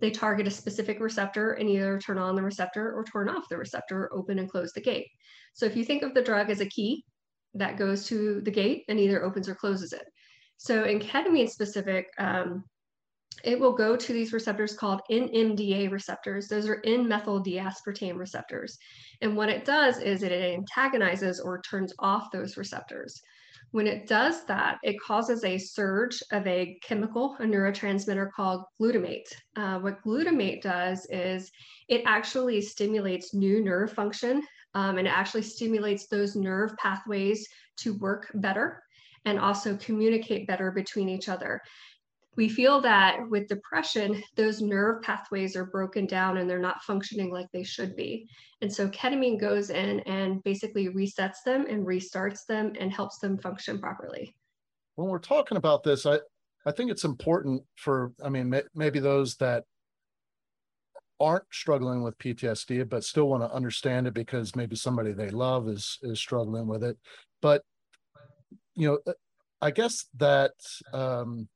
They 0.00 0.10
target 0.10 0.46
a 0.46 0.50
specific 0.50 1.00
receptor 1.00 1.52
and 1.54 1.68
either 1.68 1.98
turn 1.98 2.18
on 2.18 2.36
the 2.36 2.42
receptor 2.42 2.92
or 2.92 3.04
turn 3.04 3.28
off 3.28 3.48
the 3.48 3.56
receptor, 3.56 4.10
open 4.12 4.38
and 4.38 4.50
close 4.50 4.72
the 4.72 4.80
gate. 4.80 5.08
So 5.54 5.66
if 5.66 5.76
you 5.76 5.84
think 5.84 6.02
of 6.02 6.14
the 6.14 6.22
drug 6.22 6.50
as 6.50 6.60
a 6.60 6.66
key 6.66 7.04
that 7.54 7.78
goes 7.78 8.06
to 8.06 8.40
the 8.42 8.50
gate 8.50 8.84
and 8.88 9.00
either 9.00 9.24
opens 9.24 9.48
or 9.48 9.54
closes 9.54 9.92
it. 9.92 10.04
So 10.56 10.84
in 10.84 11.00
ketamine 11.00 11.48
specific, 11.48 12.06
um, 12.18 12.64
it 13.44 13.58
will 13.58 13.72
go 13.72 13.96
to 13.96 14.12
these 14.12 14.32
receptors 14.32 14.74
called 14.74 15.00
NMDA 15.10 15.90
receptors. 15.90 16.48
Those 16.48 16.68
are 16.68 16.82
N-methyl 16.84 17.40
D-aspartate 17.40 18.16
receptors. 18.16 18.78
And 19.20 19.36
what 19.36 19.48
it 19.48 19.64
does 19.64 19.98
is 19.98 20.22
it 20.22 20.32
antagonizes 20.32 21.40
or 21.40 21.60
turns 21.62 21.92
off 21.98 22.30
those 22.30 22.56
receptors. 22.56 23.20
When 23.70 23.86
it 23.86 24.06
does 24.06 24.46
that, 24.46 24.78
it 24.82 24.98
causes 24.98 25.44
a 25.44 25.58
surge 25.58 26.22
of 26.32 26.46
a 26.46 26.78
chemical, 26.82 27.36
a 27.38 27.42
neurotransmitter 27.42 28.30
called 28.32 28.64
glutamate. 28.80 29.28
Uh, 29.56 29.78
what 29.78 30.02
glutamate 30.02 30.62
does 30.62 31.06
is 31.10 31.50
it 31.88 32.02
actually 32.06 32.62
stimulates 32.62 33.34
new 33.34 33.62
nerve 33.62 33.92
function 33.92 34.42
um, 34.74 34.96
and 34.96 35.06
it 35.06 35.10
actually 35.10 35.42
stimulates 35.42 36.06
those 36.06 36.34
nerve 36.34 36.74
pathways 36.78 37.46
to 37.78 37.94
work 37.98 38.30
better 38.34 38.82
and 39.24 39.38
also 39.38 39.76
communicate 39.76 40.46
better 40.46 40.70
between 40.70 41.08
each 41.08 41.28
other 41.28 41.60
we 42.38 42.48
feel 42.48 42.80
that 42.80 43.18
with 43.28 43.48
depression, 43.48 44.22
those 44.36 44.60
nerve 44.60 45.02
pathways 45.02 45.56
are 45.56 45.64
broken 45.64 46.06
down 46.06 46.38
and 46.38 46.48
they're 46.48 46.60
not 46.60 46.80
functioning 46.84 47.32
like 47.32 47.48
they 47.52 47.64
should 47.64 47.96
be. 47.96 48.28
And 48.60 48.72
so 48.72 48.88
ketamine 48.90 49.40
goes 49.40 49.70
in 49.70 49.98
and 50.00 50.40
basically 50.44 50.88
resets 50.88 51.42
them 51.44 51.66
and 51.68 51.84
restarts 51.84 52.46
them 52.46 52.74
and 52.78 52.92
helps 52.92 53.18
them 53.18 53.38
function 53.38 53.80
properly. 53.80 54.36
When 54.94 55.08
we're 55.08 55.18
talking 55.18 55.56
about 55.56 55.82
this, 55.82 56.06
I, 56.06 56.20
I 56.64 56.70
think 56.70 56.92
it's 56.92 57.02
important 57.02 57.64
for, 57.74 58.12
I 58.24 58.28
mean, 58.28 58.48
may, 58.50 58.62
maybe 58.72 59.00
those 59.00 59.34
that 59.38 59.64
aren't 61.18 61.46
struggling 61.50 62.04
with 62.04 62.16
PTSD, 62.18 62.88
but 62.88 63.02
still 63.02 63.28
want 63.28 63.42
to 63.42 63.52
understand 63.52 64.06
it 64.06 64.14
because 64.14 64.54
maybe 64.54 64.76
somebody 64.76 65.10
they 65.12 65.30
love 65.30 65.68
is, 65.68 65.98
is 66.02 66.20
struggling 66.20 66.68
with 66.68 66.84
it. 66.84 66.98
But, 67.42 67.62
you 68.76 68.86
know, 68.86 69.14
I 69.60 69.72
guess 69.72 70.06
that, 70.18 70.52
um, 70.92 71.48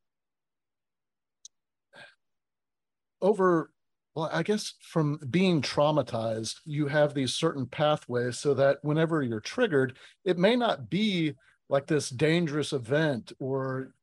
over 3.23 3.71
well 4.15 4.29
i 4.33 4.43
guess 4.43 4.75
from 4.81 5.19
being 5.31 5.63
traumatized 5.63 6.57
you 6.65 6.87
have 6.87 7.15
these 7.15 7.35
certain 7.35 7.67
pathways 7.67 8.39
so 8.39 8.53
that 8.53 8.79
whenever 8.83 9.23
you're 9.23 9.41
triggered 9.41 9.97
it 10.25 10.39
may 10.39 10.57
not 10.57 10.91
be 10.91 11.33
like 11.69 11.87
this 11.87 12.11
dangerous 12.11 12.73
event 12.73 13.33
or 13.39 13.95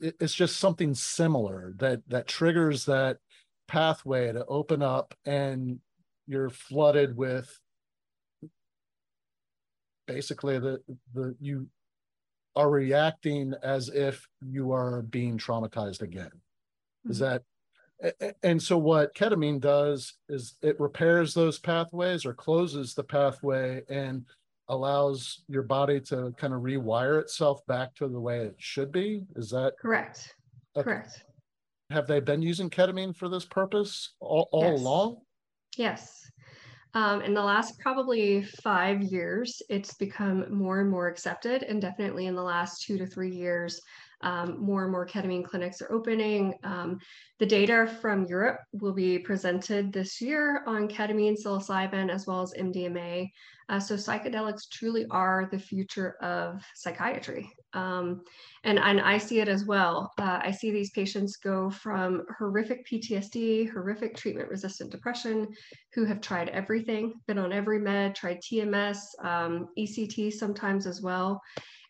it's 0.00 0.34
just 0.34 0.58
something 0.58 0.94
similar 0.94 1.74
that 1.76 2.00
that 2.08 2.28
triggers 2.28 2.84
that 2.84 3.18
pathway 3.68 4.32
to 4.32 4.44
open 4.46 4.82
up 4.82 5.14
and 5.24 5.78
you're 6.26 6.50
flooded 6.50 7.16
with 7.16 7.58
basically 10.06 10.58
the 10.58 10.80
the 11.14 11.34
you 11.40 11.66
are 12.54 12.70
reacting 12.70 13.52
as 13.62 13.88
if 13.90 14.26
you 14.40 14.72
are 14.72 15.02
being 15.02 15.36
traumatized 15.36 16.00
again 16.00 16.30
is 17.08 17.20
mm-hmm. 17.20 17.32
that 17.32 17.42
and 18.42 18.62
so 18.62 18.76
what 18.76 19.14
ketamine 19.14 19.60
does 19.60 20.14
is 20.28 20.56
it 20.62 20.78
repairs 20.78 21.32
those 21.32 21.58
pathways 21.58 22.26
or 22.26 22.34
closes 22.34 22.94
the 22.94 23.02
pathway 23.02 23.82
and 23.88 24.24
allows 24.68 25.44
your 25.48 25.62
body 25.62 26.00
to 26.00 26.32
kind 26.36 26.52
of 26.52 26.62
rewire 26.62 27.20
itself 27.20 27.64
back 27.66 27.94
to 27.94 28.08
the 28.08 28.20
way 28.20 28.40
it 28.40 28.54
should 28.58 28.92
be. 28.92 29.22
Is 29.36 29.50
that 29.50 29.74
correct. 29.80 30.34
Okay. 30.76 30.84
correct. 30.84 31.22
Have 31.90 32.06
they 32.06 32.20
been 32.20 32.42
using 32.42 32.68
ketamine 32.68 33.14
for 33.14 33.28
this 33.28 33.44
purpose 33.44 34.14
all, 34.20 34.48
all 34.52 34.72
yes. 34.72 34.80
along? 34.80 35.16
Yes. 35.76 36.30
Um, 36.94 37.20
in 37.22 37.34
the 37.34 37.42
last 37.42 37.78
probably 37.78 38.42
five 38.42 39.02
years 39.02 39.60
it's 39.68 39.94
become 39.94 40.46
more 40.52 40.80
and 40.80 40.90
more 40.90 41.08
accepted 41.08 41.62
and 41.62 41.80
definitely 41.80 42.26
in 42.26 42.34
the 42.34 42.42
last 42.42 42.82
two 42.82 42.96
to 42.98 43.06
three 43.06 43.34
years 43.34 43.80
um, 44.22 44.58
more 44.58 44.84
and 44.84 44.92
more 44.92 45.06
ketamine 45.06 45.44
clinics 45.44 45.82
are 45.82 45.92
opening. 45.92 46.54
Um, 46.64 46.98
the 47.38 47.46
data 47.46 47.86
from 48.00 48.26
Europe 48.26 48.60
will 48.72 48.94
be 48.94 49.18
presented 49.18 49.92
this 49.92 50.20
year 50.20 50.62
on 50.66 50.88
ketamine, 50.88 51.36
psilocybin, 51.36 52.10
as 52.10 52.26
well 52.26 52.42
as 52.42 52.54
MDMA. 52.58 53.28
Uh, 53.68 53.80
so 53.80 53.96
psychedelics 53.96 54.70
truly 54.70 55.06
are 55.10 55.48
the 55.50 55.58
future 55.58 56.16
of 56.22 56.64
psychiatry. 56.76 57.50
Um, 57.72 58.22
and, 58.62 58.78
and 58.78 59.00
I 59.00 59.18
see 59.18 59.40
it 59.40 59.48
as 59.48 59.64
well. 59.64 60.12
Uh, 60.18 60.38
I 60.40 60.52
see 60.52 60.70
these 60.70 60.92
patients 60.92 61.36
go 61.36 61.68
from 61.68 62.22
horrific 62.38 62.86
PTSD, 62.86 63.70
horrific 63.72 64.16
treatment 64.16 64.48
resistant 64.48 64.92
depression, 64.92 65.48
who 65.94 66.04
have 66.04 66.20
tried 66.20 66.48
everything, 66.50 67.14
been 67.26 67.38
on 67.38 67.52
every 67.52 67.80
med, 67.80 68.14
tried 68.14 68.38
TMS, 68.40 68.98
um, 69.24 69.66
ECT 69.76 70.32
sometimes 70.32 70.86
as 70.86 71.02
well 71.02 71.42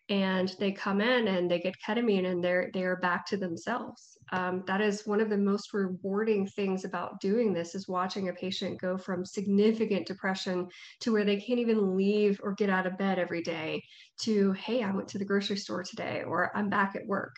and 0.09 0.55
they 0.59 0.71
come 0.71 1.01
in 1.01 1.27
and 1.27 1.51
they 1.51 1.59
get 1.59 1.75
ketamine 1.85 2.27
and 2.27 2.41
they're 2.41 2.69
they're 2.73 2.95
back 2.97 3.25
to 3.27 3.37
themselves. 3.37 4.17
Um, 4.31 4.63
that 4.67 4.81
is 4.81 5.05
one 5.05 5.19
of 5.19 5.29
the 5.29 5.37
most 5.37 5.73
rewarding 5.73 6.47
things 6.47 6.85
about 6.85 7.19
doing 7.19 7.53
this 7.53 7.75
is 7.75 7.87
watching 7.87 8.29
a 8.29 8.33
patient 8.33 8.79
go 8.79 8.97
from 8.97 9.25
significant 9.25 10.07
depression 10.07 10.67
to 11.01 11.11
where 11.11 11.25
they 11.25 11.37
can't 11.37 11.59
even 11.59 11.97
leave 11.97 12.39
or 12.43 12.53
get 12.53 12.69
out 12.69 12.87
of 12.87 12.97
bed 12.97 13.19
every 13.19 13.41
day 13.41 13.83
to 14.21 14.51
hey 14.53 14.83
i 14.83 14.91
went 14.91 15.07
to 15.09 15.17
the 15.17 15.25
grocery 15.25 15.57
store 15.57 15.83
today 15.83 16.23
or 16.25 16.55
i'm 16.55 16.69
back 16.69 16.95
at 16.95 17.05
work. 17.05 17.35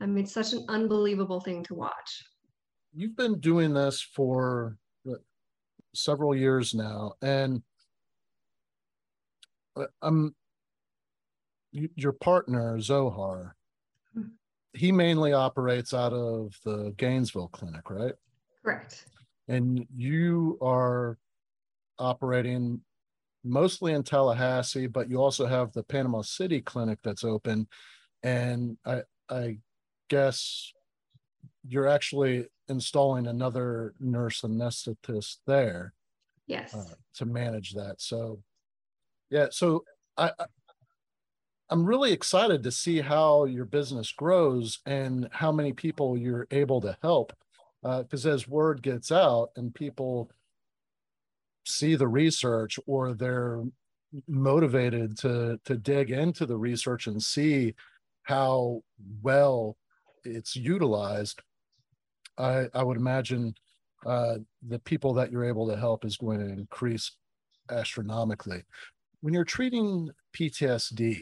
I 0.00 0.06
mean 0.06 0.24
it's 0.24 0.32
such 0.32 0.52
an 0.52 0.64
unbelievable 0.68 1.40
thing 1.40 1.62
to 1.64 1.74
watch. 1.74 2.24
You've 2.94 3.16
been 3.16 3.38
doing 3.38 3.74
this 3.74 4.00
for 4.00 4.76
several 5.94 6.34
years 6.34 6.74
now 6.74 7.12
and 7.22 7.62
uh, 9.76 9.86
i'm 10.02 10.34
your 11.72 12.12
partner 12.12 12.80
Zohar, 12.80 13.56
hmm. 14.14 14.22
he 14.72 14.92
mainly 14.92 15.32
operates 15.32 15.92
out 15.92 16.12
of 16.12 16.56
the 16.64 16.94
Gainesville 16.96 17.48
clinic, 17.48 17.90
right? 17.90 18.14
Correct. 18.64 19.06
And 19.48 19.86
you 19.96 20.58
are 20.60 21.18
operating 21.98 22.80
mostly 23.44 23.92
in 23.92 24.02
Tallahassee, 24.02 24.86
but 24.86 25.08
you 25.08 25.20
also 25.20 25.46
have 25.46 25.72
the 25.72 25.82
Panama 25.82 26.22
City 26.22 26.60
clinic 26.60 26.98
that's 27.02 27.24
open. 27.24 27.66
And 28.22 28.76
I, 28.84 29.02
I 29.30 29.58
guess 30.08 30.72
you're 31.66 31.88
actually 31.88 32.46
installing 32.68 33.26
another 33.26 33.94
nurse 34.00 34.42
anesthetist 34.42 35.38
there. 35.46 35.94
Yes. 36.46 36.74
Uh, 36.74 36.94
to 37.14 37.26
manage 37.26 37.74
that. 37.74 38.00
So, 38.00 38.40
yeah. 39.30 39.48
So 39.50 39.84
I, 40.16 40.32
I'm 41.70 41.84
really 41.84 42.12
excited 42.12 42.62
to 42.62 42.72
see 42.72 43.00
how 43.00 43.44
your 43.44 43.66
business 43.66 44.12
grows 44.12 44.78
and 44.86 45.28
how 45.32 45.52
many 45.52 45.72
people 45.72 46.16
you're 46.16 46.46
able 46.50 46.80
to 46.80 46.96
help. 47.02 47.32
because 47.82 48.26
uh, 48.26 48.30
as 48.30 48.48
word 48.48 48.82
gets 48.82 49.12
out 49.12 49.50
and 49.56 49.74
people 49.74 50.30
see 51.66 51.94
the 51.94 52.08
research 52.08 52.78
or 52.86 53.12
they're 53.12 53.62
motivated 54.26 55.18
to 55.18 55.60
to 55.64 55.76
dig 55.76 56.10
into 56.10 56.46
the 56.46 56.56
research 56.56 57.06
and 57.06 57.22
see 57.22 57.74
how 58.22 58.82
well 59.22 59.76
it's 60.24 60.56
utilized 60.56 61.42
i 62.38 62.66
i 62.74 62.82
would 62.82 62.96
imagine 62.96 63.54
uh, 64.06 64.36
the 64.66 64.78
people 64.78 65.12
that 65.12 65.30
you're 65.30 65.44
able 65.44 65.68
to 65.68 65.76
help 65.76 66.04
is 66.04 66.16
going 66.16 66.38
to 66.38 66.48
increase 66.48 67.16
astronomically 67.70 68.62
when 69.20 69.34
you're 69.34 69.44
treating 69.44 70.08
ptsd 70.34 71.20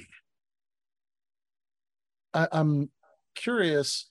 I, 2.37 2.49
i'm 2.52 2.90
curious 3.35 4.07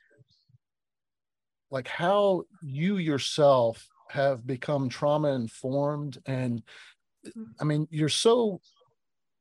like 1.71 1.87
how 1.87 2.43
you 2.61 2.97
yourself 2.97 3.87
have 4.09 4.45
become 4.45 4.89
trauma 4.89 5.29
informed 5.29 6.17
and 6.25 6.63
i 7.61 7.63
mean 7.63 7.87
you're 7.91 8.09
so 8.09 8.59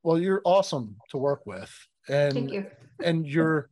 well 0.02 0.18
you're 0.18 0.42
awesome 0.44 0.96
to 1.10 1.18
work 1.18 1.46
with 1.46 1.72
and 2.08 2.50
you. 2.50 2.66
and 3.02 3.26
you're 3.26 3.70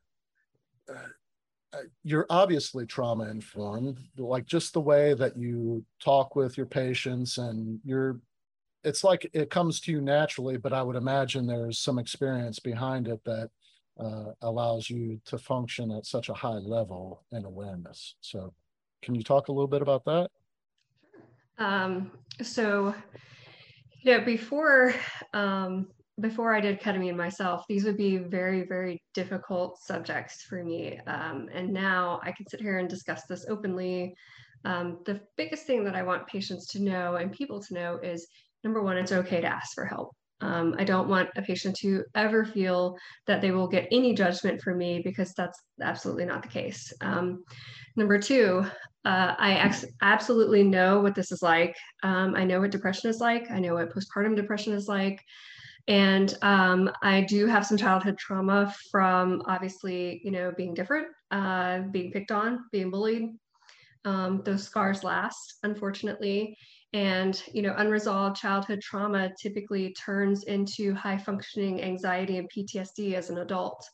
uh, 0.89 1.79
you're 2.03 2.27
obviously 2.29 2.85
trauma 2.87 3.29
informed 3.31 3.99
like 4.19 4.47
just 4.47 4.73
the 4.73 4.81
way 4.81 5.15
that 5.15 5.37
you 5.37 5.85
talk 6.03 6.37
with 6.37 6.57
your 6.57 6.67
patients 6.67 7.39
and 7.39 7.79
you're 7.85 8.21
it's 8.85 9.05
like 9.05 9.31
it 9.33 9.49
comes 9.49 9.81
to 9.81 9.93
you 9.93 10.01
naturally 10.01 10.57
but 10.57 10.73
i 10.73 10.83
would 10.83 10.97
imagine 10.97 11.47
there's 11.47 11.79
some 11.79 11.99
experience 11.99 12.59
behind 12.59 13.09
it 13.09 13.21
that 13.25 13.51
uh, 13.99 14.33
allows 14.43 14.89
you 14.89 15.21
to 15.27 15.39
function 15.39 15.91
at 15.91 16.07
such 16.07 16.29
a 16.29 16.35
high 16.35 16.59
level 16.59 17.23
and 17.33 17.45
awareness. 17.45 18.15
So, 18.21 18.53
can 19.03 19.15
you 19.15 19.23
talk 19.23 19.49
a 19.49 19.53
little 19.53 19.69
bit 19.69 19.83
about 19.83 20.05
that? 20.05 20.31
Um, 21.59 22.13
so, 22.41 22.95
you 24.03 24.19
know, 24.19 24.25
before 24.25 24.95
um, 25.35 25.89
before 26.21 26.55
I 26.55 26.61
did 26.61 26.81
ketamine 26.81 27.17
myself, 27.17 27.65
these 27.69 27.85
would 27.85 27.97
be 27.97 28.19
very, 28.19 28.63
very 28.63 29.03
difficult 29.15 29.79
subjects 29.83 30.43
for 30.43 30.63
me. 30.63 30.99
Um, 31.07 31.49
and 31.53 31.73
now 31.73 32.21
I 32.23 32.33
can 32.33 32.47
sit 32.49 32.61
here 32.61 32.79
and 32.79 32.89
discuss 32.89 33.25
this 33.25 33.47
openly. 33.49 34.15
Um, 34.65 34.99
the 35.07 35.21
biggest 35.37 35.67
thing 35.67 35.85
that 35.85 35.97
I 35.97 36.03
want 36.03 36.27
patients 36.27 36.67
to 36.69 36.83
know 36.83 37.17
and 37.17 37.33
people 37.33 37.61
to 37.63 37.75
know 37.75 37.99
is 38.03 38.29
number 38.63 38.83
one, 38.83 38.97
it's 38.97 39.13
okay 39.13 39.41
to 39.41 39.47
ask 39.47 39.75
for 39.75 39.85
help. 39.85 40.15
Um, 40.43 40.75
I 40.77 40.85
don't 40.85 41.09
want 41.09 41.31
a 41.37 41.43
patient 41.43 41.77
to 41.77 42.05
ever 42.15 42.45
feel 42.45 42.99
that 43.27 43.41
they 43.41 43.53
will 43.53 43.69
get 43.69 43.89
any 43.93 44.13
judgment 44.13 44.61
from 44.61 44.79
me 44.79 45.01
because 45.03 45.33
that's 45.35 45.59
absolutely 45.81 46.25
not 46.25 46.43
the 46.43 46.49
case. 46.49 46.93
Um, 47.01 47.45
number 47.97 48.19
two, 48.19 48.67
uh, 49.05 49.35
I 49.39 49.55
ex- 49.55 49.87
absolutely 50.03 50.65
know 50.65 51.01
what 51.01 51.15
this 51.15 51.31
is 51.31 51.43
like. 51.43 51.77
Um, 52.03 52.35
I 52.35 52.45
know 52.45 52.61
what 52.61 52.73
depression 52.73 53.09
is 53.09 53.21
like. 53.21 53.51
I 53.51 53.61
know 53.61 53.75
what 53.75 53.95
postpartum 53.95 54.35
depression 54.35 54.73
is 54.75 54.89
like. 54.89 55.21
And 55.89 56.37
um, 56.43 56.91
I 57.03 57.23
do 57.23 57.47
have 57.47 57.67
some 57.67 57.77
childhood 57.77 58.19
trauma 58.19 58.73
from 58.91 59.43
obviously, 59.47 60.21
you 60.25 60.31
know, 60.31 60.53
being 60.57 60.75
different, 60.75 61.09
uh, 61.31 61.81
being 61.91 62.13
picked 62.13 62.31
on, 62.31 62.65
being 62.71 62.91
bullied. 62.91 63.31
Um, 64.05 64.43
those 64.45 64.65
scars 64.65 65.05
last, 65.05 65.59
unfortunately 65.63 66.57
and 66.93 67.43
you 67.53 67.63
know 67.63 67.75
unresolved 67.79 68.37
childhood 68.37 68.81
trauma 68.81 69.31
typically 69.41 69.95
turns 69.95 70.45
into 70.45 70.95
high 70.95 71.17
functioning 71.17 71.83
anxiety 71.83 72.39
and 72.39 72.51
ptsd 72.51 73.15
as 73.15 73.31
an 73.31 73.39
adult. 73.39 73.89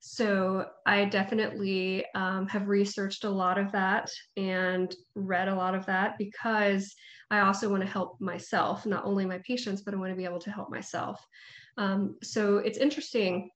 So 0.00 0.66
i 0.86 1.04
definitely 1.04 2.04
um, 2.14 2.48
have 2.48 2.68
researched 2.68 3.24
a 3.24 3.30
lot 3.30 3.58
of 3.58 3.70
that 3.72 4.10
and 4.36 4.94
read 5.14 5.48
a 5.48 5.54
lot 5.54 5.74
of 5.74 5.86
that 5.86 6.16
because 6.18 6.94
i 7.30 7.40
also 7.40 7.68
want 7.68 7.82
to 7.82 7.88
help 7.88 8.20
myself 8.20 8.86
not 8.86 9.04
only 9.04 9.26
my 9.26 9.38
patients 9.46 9.82
but 9.82 9.94
i 9.94 9.96
want 9.96 10.10
to 10.10 10.16
be 10.16 10.24
able 10.24 10.40
to 10.40 10.50
help 10.50 10.70
myself. 10.70 11.24
Um, 11.76 12.16
so 12.22 12.58
it's 12.58 12.78
interesting 12.78 13.50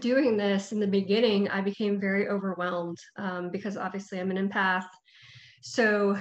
doing 0.00 0.36
this. 0.36 0.72
In 0.72 0.80
the 0.80 0.86
beginning 0.86 1.48
i 1.48 1.60
became 1.60 2.00
very 2.00 2.28
overwhelmed 2.28 2.98
um, 3.16 3.50
because 3.50 3.76
obviously 3.76 4.20
i'm 4.20 4.30
an 4.30 4.48
empath. 4.48 4.86
So 5.60 6.16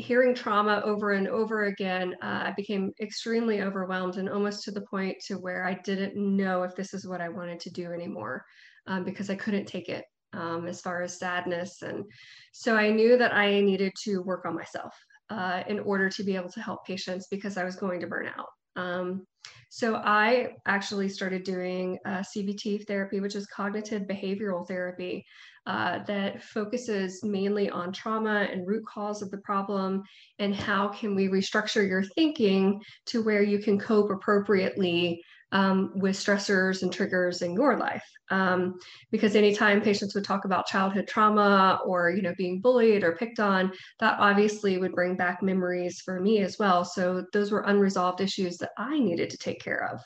hearing 0.00 0.34
trauma 0.34 0.82
over 0.84 1.12
and 1.12 1.28
over 1.28 1.64
again, 1.64 2.14
uh, 2.22 2.44
I 2.46 2.54
became 2.56 2.92
extremely 3.00 3.62
overwhelmed 3.62 4.16
and 4.16 4.28
almost 4.28 4.64
to 4.64 4.70
the 4.70 4.82
point 4.82 5.16
to 5.26 5.34
where 5.34 5.64
I 5.64 5.74
didn't 5.84 6.16
know 6.16 6.62
if 6.62 6.74
this 6.74 6.94
is 6.94 7.06
what 7.06 7.20
I 7.20 7.28
wanted 7.28 7.60
to 7.60 7.70
do 7.70 7.92
anymore 7.92 8.44
um, 8.86 9.04
because 9.04 9.30
I 9.30 9.36
couldn't 9.36 9.66
take 9.66 9.88
it 9.88 10.04
um, 10.32 10.66
as 10.66 10.80
far 10.80 11.02
as 11.02 11.18
sadness. 11.18 11.82
And 11.82 12.04
so 12.52 12.76
I 12.76 12.90
knew 12.90 13.16
that 13.18 13.34
I 13.34 13.60
needed 13.60 13.92
to 14.04 14.22
work 14.22 14.44
on 14.46 14.54
myself 14.54 14.94
uh, 15.30 15.62
in 15.68 15.80
order 15.80 16.08
to 16.10 16.24
be 16.24 16.36
able 16.36 16.50
to 16.50 16.60
help 16.60 16.84
patients 16.84 17.28
because 17.30 17.56
I 17.56 17.64
was 17.64 17.76
going 17.76 18.00
to 18.00 18.06
burn 18.06 18.28
out. 18.36 18.48
Um, 18.76 19.26
so 19.68 19.96
I 19.96 20.54
actually 20.66 21.08
started 21.08 21.44
doing 21.44 21.98
uh, 22.04 22.22
CBT 22.34 22.86
therapy, 22.86 23.20
which 23.20 23.36
is 23.36 23.46
cognitive 23.46 24.02
behavioral 24.02 24.66
therapy, 24.66 25.24
uh, 25.66 26.02
that 26.04 26.42
focuses 26.42 27.22
mainly 27.22 27.68
on 27.70 27.92
trauma 27.92 28.48
and 28.50 28.66
root 28.66 28.84
cause 28.86 29.22
of 29.22 29.30
the 29.30 29.38
problem 29.38 30.02
and 30.38 30.54
how 30.54 30.88
can 30.88 31.14
we 31.14 31.28
restructure 31.28 31.86
your 31.86 32.02
thinking 32.02 32.80
to 33.06 33.22
where 33.22 33.42
you 33.42 33.58
can 33.58 33.78
cope 33.78 34.10
appropriately 34.10 35.22
um, 35.52 35.90
with 35.94 36.16
stressors 36.16 36.82
and 36.82 36.92
triggers 36.92 37.42
in 37.42 37.54
your 37.54 37.76
life. 37.76 38.04
Um, 38.30 38.78
because 39.10 39.34
anytime 39.34 39.80
patients 39.80 40.14
would 40.14 40.24
talk 40.24 40.44
about 40.44 40.66
childhood 40.66 41.08
trauma 41.08 41.80
or 41.84 42.10
you 42.10 42.22
know 42.22 42.34
being 42.38 42.60
bullied 42.60 43.02
or 43.02 43.16
picked 43.16 43.40
on, 43.40 43.72
that 43.98 44.18
obviously 44.20 44.78
would 44.78 44.92
bring 44.92 45.16
back 45.16 45.42
memories 45.42 46.00
for 46.00 46.20
me 46.20 46.38
as 46.40 46.58
well. 46.58 46.84
So 46.84 47.24
those 47.32 47.50
were 47.50 47.64
unresolved 47.66 48.20
issues 48.20 48.56
that 48.58 48.70
I 48.78 48.98
needed 48.98 49.30
to 49.30 49.38
take 49.38 49.60
care 49.60 49.90
of. 49.92 50.00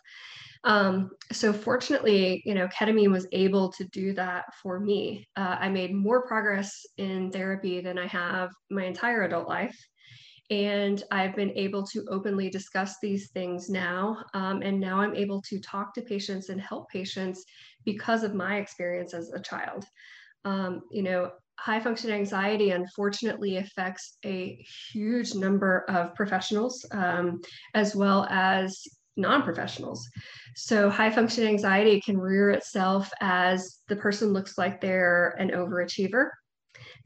Um, 0.64 1.11
so 1.31 1.53
fortunately, 1.53 2.42
you 2.46 2.55
know, 2.55 2.66
ketamine 2.68 3.12
was 3.12 3.27
able 3.33 3.70
to 3.72 3.85
do 3.85 4.14
that 4.14 4.46
for 4.62 4.81
me. 4.81 5.29
Uh, 5.37 5.57
I 5.61 5.68
made 5.68 5.94
more 5.94 6.27
progress 6.27 6.87
in 6.96 7.31
therapy 7.31 7.81
than 7.81 7.98
I 7.98 8.07
have 8.07 8.50
my 8.70 8.85
entire 8.85 9.22
adult 9.22 9.48
life. 9.48 9.77
And 10.50 11.03
I've 11.11 11.37
been 11.37 11.53
able 11.53 11.87
to 11.88 12.05
openly 12.11 12.50
discuss 12.50 12.96
these 13.00 13.31
things 13.31 13.68
now. 13.70 14.24
Um, 14.35 14.62
and 14.62 14.79
now 14.79 15.00
I'm 15.00 15.14
able 15.14 15.42
to 15.42 15.61
talk 15.61 15.94
to 15.94 16.03
patients 16.03 16.48
and 16.48 16.61
help 16.61 16.88
patients 16.90 17.44
because 17.85 18.22
of 18.22 18.35
my 18.35 18.57
experience 18.57 19.14
as 19.14 19.31
a 19.33 19.40
child. 19.40 19.85
Um, 20.44 20.83
you 20.90 21.03
know, 21.03 21.31
high 21.59 21.81
function 21.81 22.11
anxiety 22.11 22.70
unfortunately 22.70 23.57
affects 23.57 24.18
a 24.24 24.64
huge 24.92 25.35
number 25.35 25.85
of 25.88 26.14
professionals 26.14 26.85
um, 26.92 27.40
as 27.74 27.94
well 27.94 28.27
as 28.29 28.83
non-professionals 29.16 30.09
so 30.57 30.90
high 30.90 31.11
function 31.11 31.46
anxiety 31.46 32.00
can 32.00 32.18
rear 32.18 32.50
itself 32.50 33.11
as 33.20 33.79
the 33.88 33.96
person 33.96 34.33
looks 34.33 34.59
like 34.59 34.81
they're 34.81 35.37
an 35.38 35.50
overachiever 35.50 36.31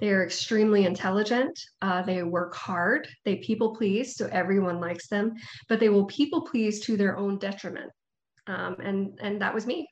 they 0.01 0.11
are 0.11 0.25
extremely 0.25 0.85
intelligent. 0.87 1.59
Uh, 1.83 2.03
they 2.03 2.23
work 2.23 2.55
hard. 2.55 3.09
They 3.25 3.37
people 3.37 3.75
please, 3.75 4.17
so 4.17 4.29
everyone 4.31 4.81
likes 4.81 5.09
them, 5.09 5.35
but 5.69 5.81
they 5.81 5.89
will 5.89 6.07
people 6.07 6.43
please 6.43 6.81
to 6.83 6.97
their 6.97 7.17
own 7.17 7.39
detriment. 7.39 7.91
Um, 8.47 8.77
and 8.83 9.19
and 9.21 9.41
that 9.43 9.55
was 9.55 9.67
me. 9.67 9.89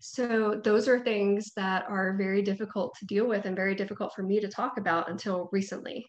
So 0.00 0.60
those 0.62 0.88
are 0.88 1.00
things 1.00 1.52
that 1.56 1.84
are 1.88 2.16
very 2.16 2.42
difficult 2.42 2.94
to 2.98 3.06
deal 3.06 3.26
with 3.26 3.44
and 3.44 3.56
very 3.56 3.74
difficult 3.74 4.12
for 4.14 4.22
me 4.22 4.40
to 4.40 4.48
talk 4.48 4.78
about 4.78 5.10
until 5.10 5.48
recently. 5.52 6.06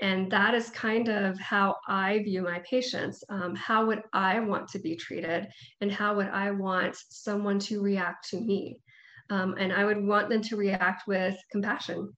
And 0.00 0.30
that 0.30 0.54
is 0.54 0.70
kind 0.70 1.08
of 1.08 1.38
how 1.38 1.76
I 1.88 2.20
view 2.20 2.42
my 2.42 2.60
patients. 2.60 3.24
Um, 3.28 3.54
how 3.56 3.84
would 3.86 4.02
I 4.12 4.38
want 4.40 4.68
to 4.68 4.78
be 4.78 4.94
treated? 4.94 5.48
And 5.80 5.90
how 5.90 6.14
would 6.14 6.28
I 6.28 6.50
want 6.52 6.96
someone 7.10 7.58
to 7.60 7.80
react 7.80 8.28
to 8.30 8.40
me? 8.40 8.80
Um, 9.30 9.56
and 9.58 9.72
I 9.72 9.84
would 9.84 10.02
want 10.02 10.28
them 10.28 10.42
to 10.42 10.56
react 10.56 11.06
with 11.06 11.36
compassion 11.50 12.12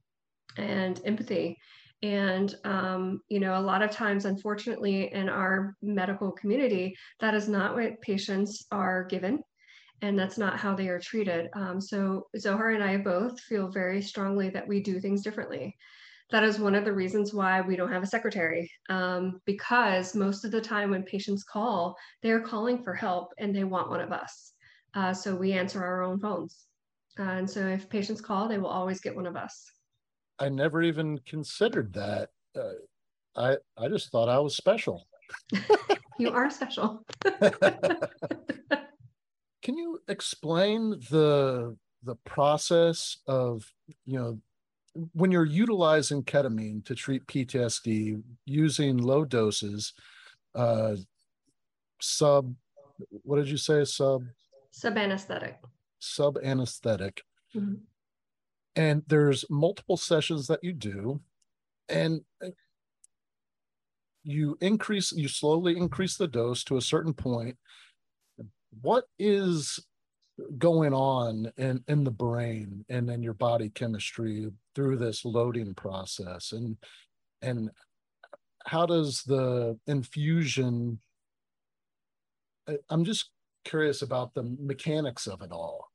and 0.56 1.00
empathy. 1.04 1.56
And, 2.02 2.54
um, 2.64 3.20
you 3.28 3.40
know, 3.40 3.58
a 3.58 3.60
lot 3.60 3.82
of 3.82 3.90
times, 3.90 4.24
unfortunately, 4.24 5.12
in 5.12 5.28
our 5.28 5.76
medical 5.82 6.32
community, 6.32 6.96
that 7.20 7.34
is 7.34 7.48
not 7.48 7.74
what 7.74 8.00
patients 8.00 8.66
are 8.70 9.04
given. 9.04 9.42
And 10.02 10.18
that's 10.18 10.38
not 10.38 10.58
how 10.58 10.74
they 10.74 10.88
are 10.88 10.98
treated. 10.98 11.48
Um, 11.52 11.78
so, 11.78 12.28
Zohar 12.38 12.70
and 12.70 12.82
I 12.82 12.96
both 12.96 13.38
feel 13.40 13.68
very 13.68 14.00
strongly 14.00 14.48
that 14.50 14.66
we 14.66 14.80
do 14.80 14.98
things 14.98 15.22
differently. 15.22 15.76
That 16.32 16.44
is 16.44 16.58
one 16.58 16.74
of 16.74 16.84
the 16.84 16.92
reasons 16.92 17.34
why 17.34 17.60
we 17.60 17.74
don't 17.76 17.92
have 17.92 18.02
a 18.02 18.06
secretary, 18.06 18.70
um, 18.88 19.40
because 19.46 20.14
most 20.14 20.44
of 20.44 20.52
the 20.52 20.60
time 20.60 20.90
when 20.90 21.02
patients 21.02 21.42
call, 21.42 21.96
they're 22.22 22.40
calling 22.40 22.82
for 22.82 22.94
help 22.94 23.32
and 23.38 23.54
they 23.54 23.64
want 23.64 23.90
one 23.90 24.00
of 24.00 24.12
us. 24.12 24.52
Uh, 24.94 25.12
so 25.12 25.34
we 25.34 25.52
answer 25.52 25.84
our 25.84 26.02
own 26.02 26.20
phones. 26.20 26.66
Uh, 27.18 27.22
and 27.22 27.50
so 27.50 27.66
if 27.66 27.88
patients 27.88 28.20
call, 28.20 28.48
they 28.48 28.58
will 28.58 28.68
always 28.68 29.00
get 29.00 29.16
one 29.16 29.26
of 29.26 29.36
us. 29.36 29.64
I 30.38 30.48
never 30.48 30.82
even 30.82 31.18
considered 31.26 31.92
that. 31.94 32.30
Uh, 32.56 32.72
I 33.36 33.56
I 33.76 33.88
just 33.88 34.10
thought 34.10 34.28
I 34.28 34.38
was 34.38 34.56
special. 34.56 35.06
you 36.18 36.30
are 36.30 36.50
special. 36.50 37.04
Can 39.62 39.76
you 39.76 40.00
explain 40.08 40.90
the 41.10 41.76
the 42.02 42.16
process 42.24 43.18
of 43.26 43.70
you 44.06 44.18
know 44.18 44.38
when 44.94 45.30
you're 45.30 45.44
utilizing 45.44 46.22
ketamine 46.22 46.84
to 46.84 46.94
treat 46.94 47.26
PTSD 47.26 48.22
using 48.44 48.98
low 48.98 49.24
doses, 49.24 49.92
uh, 50.54 50.96
sub, 52.00 52.54
what 53.22 53.36
did 53.36 53.48
you 53.48 53.56
say? 53.56 53.84
Sub 53.84 54.24
sub 54.70 54.96
anesthetic. 54.96 55.58
Sub 55.98 56.38
anesthetic. 56.42 57.22
Mm-hmm. 57.54 57.74
And 58.76 59.02
there's 59.06 59.44
multiple 59.50 59.96
sessions 59.96 60.46
that 60.46 60.62
you 60.62 60.72
do, 60.72 61.20
and 61.88 62.20
uh, 62.44 62.50
you 64.22 64.56
increase, 64.60 65.12
you 65.12 65.28
slowly 65.28 65.76
increase 65.76 66.16
the 66.16 66.28
dose 66.28 66.62
to 66.64 66.76
a 66.76 66.82
certain 66.82 67.12
point. 67.12 67.56
What 68.80 69.04
is 69.18 69.80
going 70.58 70.92
on 70.92 71.50
in 71.56 71.82
in 71.88 72.04
the 72.04 72.10
brain 72.10 72.84
and 72.88 73.10
in 73.10 73.22
your 73.22 73.34
body 73.34 73.70
chemistry 73.70 74.50
through 74.74 74.96
this 74.96 75.24
loading 75.24 75.74
process? 75.74 76.52
And 76.52 76.76
and 77.42 77.70
how 78.66 78.84
does 78.86 79.22
the 79.22 79.78
infusion 79.86 80.98
i'm 82.90 83.04
just 83.04 83.30
curious 83.64 84.02
about 84.02 84.34
the 84.34 84.56
mechanics 84.58 85.26
of 85.26 85.42
it 85.42 85.52
all. 85.52 85.90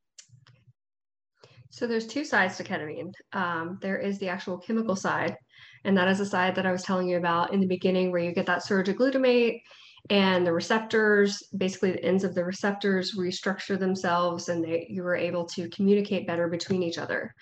So 1.69 1.87
there's 1.87 2.07
two 2.07 2.23
sides 2.23 2.57
to 2.57 2.63
ketamine. 2.63 3.11
Um, 3.33 3.79
there 3.81 3.97
is 3.97 4.17
the 4.19 4.29
actual 4.29 4.57
chemical 4.57 4.95
side 4.95 5.35
and 5.83 5.97
that 5.97 6.07
is 6.07 6.17
the 6.17 6.25
side 6.25 6.55
that 6.55 6.65
i 6.65 6.71
was 6.71 6.83
telling 6.83 7.07
you 7.07 7.17
about 7.17 7.53
in 7.53 7.59
the 7.59 7.67
beginning 7.67 8.11
where 8.11 8.21
you 8.21 8.33
get 8.33 8.45
that 8.47 8.63
surge 8.63 8.89
of 8.89 8.95
glutamate 8.97 9.61
and 10.09 10.45
the 10.45 10.53
receptors 10.53 11.43
basically 11.57 11.91
the 11.91 12.03
ends 12.03 12.23
of 12.23 12.35
the 12.35 12.43
receptors 12.43 13.15
restructure 13.15 13.79
themselves 13.79 14.49
and 14.49 14.63
they 14.63 14.85
you 14.89 15.03
were 15.03 15.15
able 15.15 15.45
to 15.45 15.69
communicate 15.69 16.27
better 16.27 16.47
between 16.47 16.83
each 16.83 16.97
other. 16.97 17.33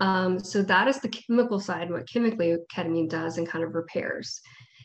Um, 0.00 0.38
so 0.38 0.62
that 0.62 0.88
is 0.88 1.00
the 1.00 1.08
chemical 1.08 1.60
side 1.60 1.90
what 1.90 2.08
chemically 2.08 2.56
ketamine 2.74 3.08
does 3.08 3.38
and 3.38 3.48
kind 3.48 3.64
of 3.64 3.74
repairs. 3.74 4.40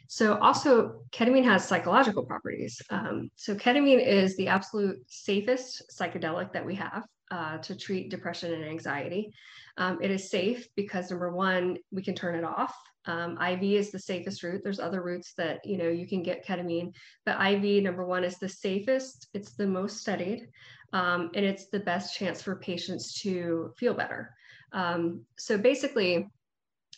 So 0.07 0.37
also 0.39 1.01
ketamine 1.11 1.43
has 1.45 1.67
psychological 1.67 2.23
properties. 2.23 2.81
Um, 2.89 3.31
so 3.35 3.55
ketamine 3.55 4.05
is 4.05 4.35
the 4.37 4.47
absolute 4.47 4.97
safest 5.07 5.83
psychedelic 5.97 6.53
that 6.53 6.65
we 6.65 6.75
have 6.75 7.03
uh, 7.31 7.57
to 7.59 7.75
treat 7.75 8.09
depression 8.09 8.53
and 8.53 8.63
anxiety. 8.63 9.31
Um, 9.77 9.99
it 10.01 10.11
is 10.11 10.29
safe 10.29 10.67
because 10.75 11.09
number 11.09 11.31
one 11.31 11.77
we 11.91 12.03
can 12.03 12.13
turn 12.13 12.35
it 12.35 12.43
off 12.43 12.75
um, 13.05 13.37
IV 13.41 13.63
is 13.63 13.91
the 13.91 13.99
safest 13.99 14.43
route. 14.43 14.61
There's 14.63 14.79
other 14.79 15.01
routes 15.01 15.33
that 15.37 15.65
you 15.65 15.77
know 15.77 15.89
you 15.89 16.07
can 16.07 16.23
get 16.23 16.45
ketamine, 16.45 16.93
but 17.25 17.39
IV 17.41 17.83
number 17.83 18.05
one 18.05 18.23
is 18.23 18.37
the 18.37 18.49
safest. 18.49 19.27
It's 19.33 19.53
the 19.53 19.67
most 19.67 19.97
studied, 19.97 20.47
um, 20.93 21.31
and 21.33 21.45
it's 21.45 21.67
the 21.67 21.79
best 21.79 22.17
chance 22.17 22.41
for 22.41 22.55
patients 22.55 23.21
to 23.21 23.73
feel 23.77 23.93
better. 23.93 24.33
Um, 24.71 25.21
so 25.37 25.57
basically, 25.57 26.27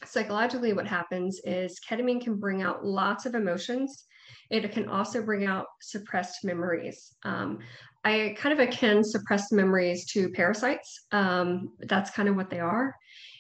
psychologically, 0.06 0.74
what 0.74 0.88
happens 0.88 1.42
is 1.44 1.80
ketamine 1.90 2.22
can 2.22 2.36
bring 2.36 2.62
out 2.62 2.86
lots 2.86 3.26
of 3.26 3.36
emotions. 3.36 4.06
It 4.50 4.72
can 4.72 4.88
also 4.88 5.24
bring 5.24 5.46
out 5.46 5.66
suppressed 5.82 6.44
memories. 6.44 7.16
Um, 7.24 7.60
I 8.04 8.36
kind 8.38 8.54
of 8.54 8.68
akin 8.68 9.04
suppressed 9.04 9.52
memories 9.52 10.06
to 10.12 10.30
parasites. 10.30 11.08
Um, 11.12 11.74
that's 11.80 12.12
kind 12.12 12.30
of 12.30 12.36
what 12.36 12.52
they 12.52 12.60
are 12.60 12.96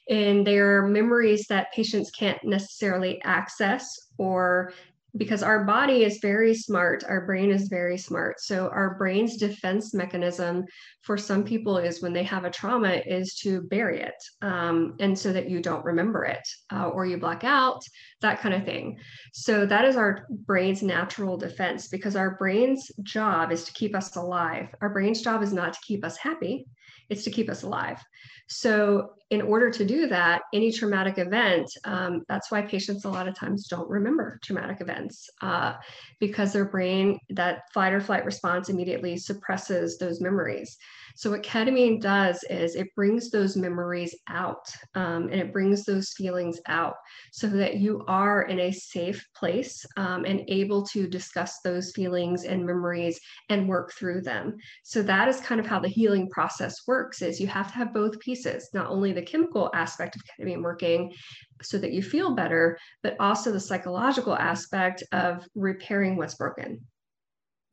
and 0.09 0.45
they're 0.45 0.87
memories 0.87 1.45
that 1.47 1.73
patients 1.73 2.11
can't 2.11 2.43
necessarily 2.43 3.21
access 3.23 3.87
or 4.17 4.71
because 5.17 5.43
our 5.43 5.63
body 5.63 6.03
is 6.03 6.19
very 6.21 6.53
smart 6.53 7.03
our 7.07 7.25
brain 7.25 7.51
is 7.51 7.67
very 7.69 7.97
smart. 7.97 8.39
So 8.39 8.67
our 8.69 8.95
brain's 8.97 9.37
defense 9.37 9.93
mechanism 9.93 10.65
for 11.03 11.17
some 11.17 11.43
people 11.43 11.77
is 11.77 12.01
when 12.01 12.13
they 12.13 12.23
have 12.23 12.43
a 12.43 12.49
trauma 12.49 13.01
is 13.05 13.35
to 13.43 13.61
bury 13.61 14.01
it 14.01 14.15
um, 14.41 14.95
and 14.99 15.17
so 15.17 15.31
that 15.31 15.49
you 15.49 15.61
don't 15.61 15.85
remember 15.85 16.25
it 16.25 16.45
uh, 16.71 16.89
or 16.89 17.05
you 17.05 17.17
black 17.17 17.43
out 17.43 17.81
that 18.21 18.41
kind 18.41 18.53
of 18.53 18.65
thing. 18.65 18.97
So 19.33 19.65
that 19.65 19.85
is 19.85 19.95
our 19.95 20.27
brain's 20.29 20.83
natural 20.83 21.37
defense 21.37 21.87
because 21.87 22.15
our 22.15 22.35
brain's 22.37 22.91
job 23.03 23.51
is 23.51 23.63
to 23.65 23.73
keep 23.73 23.95
us 23.95 24.15
alive. 24.15 24.67
Our 24.81 24.89
brain's 24.89 25.21
job 25.21 25.43
is 25.43 25.53
not 25.53 25.73
to 25.73 25.79
keep 25.85 26.03
us 26.03 26.17
happy 26.17 26.65
it's 27.09 27.23
to 27.23 27.31
keep 27.31 27.49
us 27.49 27.63
alive 27.63 28.01
so, 28.47 29.11
in 29.31 29.41
order 29.41 29.71
to 29.71 29.83
do 29.83 30.05
that, 30.07 30.43
any 30.53 30.71
traumatic 30.71 31.17
event, 31.17 31.67
um, 31.83 32.21
that's 32.29 32.51
why 32.51 32.61
patients 32.61 33.05
a 33.05 33.09
lot 33.09 33.27
of 33.27 33.35
times 33.35 33.67
don't 33.67 33.89
remember 33.89 34.39
traumatic 34.43 34.81
events 34.81 35.29
uh, 35.41 35.73
because 36.19 36.53
their 36.53 36.65
brain, 36.65 37.17
that 37.29 37.63
fight 37.73 37.93
or 37.93 37.99
flight 37.99 38.23
response 38.23 38.69
immediately 38.69 39.17
suppresses 39.17 39.97
those 39.97 40.21
memories. 40.21 40.77
So, 41.17 41.31
what 41.31 41.43
ketamine 41.43 42.01
does 42.01 42.43
is 42.49 42.75
it 42.75 42.93
brings 42.93 43.31
those 43.31 43.55
memories 43.55 44.13
out 44.27 44.67
um, 44.95 45.29
and 45.29 45.35
it 45.35 45.53
brings 45.53 45.85
those 45.85 46.09
feelings 46.09 46.59
out 46.67 46.95
so 47.31 47.47
that 47.47 47.77
you 47.77 48.03
are 48.07 48.43
in 48.43 48.59
a 48.59 48.71
safe 48.71 49.25
place 49.33 49.85
um, 49.95 50.25
and 50.25 50.43
able 50.49 50.85
to 50.87 51.07
discuss 51.07 51.61
those 51.61 51.93
feelings 51.93 52.43
and 52.43 52.65
memories 52.65 53.17
and 53.49 53.67
work 53.67 53.93
through 53.93 54.21
them. 54.21 54.57
So, 54.83 55.01
that 55.03 55.29
is 55.29 55.39
kind 55.39 55.61
of 55.61 55.65
how 55.65 55.79
the 55.79 55.87
healing 55.87 56.29
process 56.29 56.85
works 56.85 57.21
is 57.21 57.39
you 57.39 57.47
have 57.47 57.67
to 57.67 57.75
have 57.75 57.93
both 57.93 58.19
pieces, 58.19 58.69
not 58.73 58.87
only 58.87 59.13
the 59.13 59.21
chemical 59.21 59.71
aspect 59.73 60.17
of 60.17 60.21
ketamine 60.23 60.61
working 60.61 61.13
so 61.61 61.77
that 61.77 61.93
you 61.93 62.03
feel 62.03 62.35
better, 62.35 62.77
but 63.03 63.15
also 63.21 63.53
the 63.53 63.59
psychological 63.59 64.35
aspect 64.35 65.01
of 65.13 65.47
repairing 65.55 66.17
what's 66.17 66.35
broken. 66.35 66.81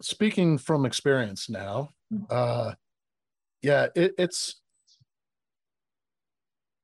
Speaking 0.00 0.58
from 0.58 0.86
experience 0.86 1.50
now, 1.50 1.90
mm-hmm. 2.12 2.24
uh, 2.30 2.74
yeah 3.62 3.86
it, 3.94 4.12
it's 4.18 4.60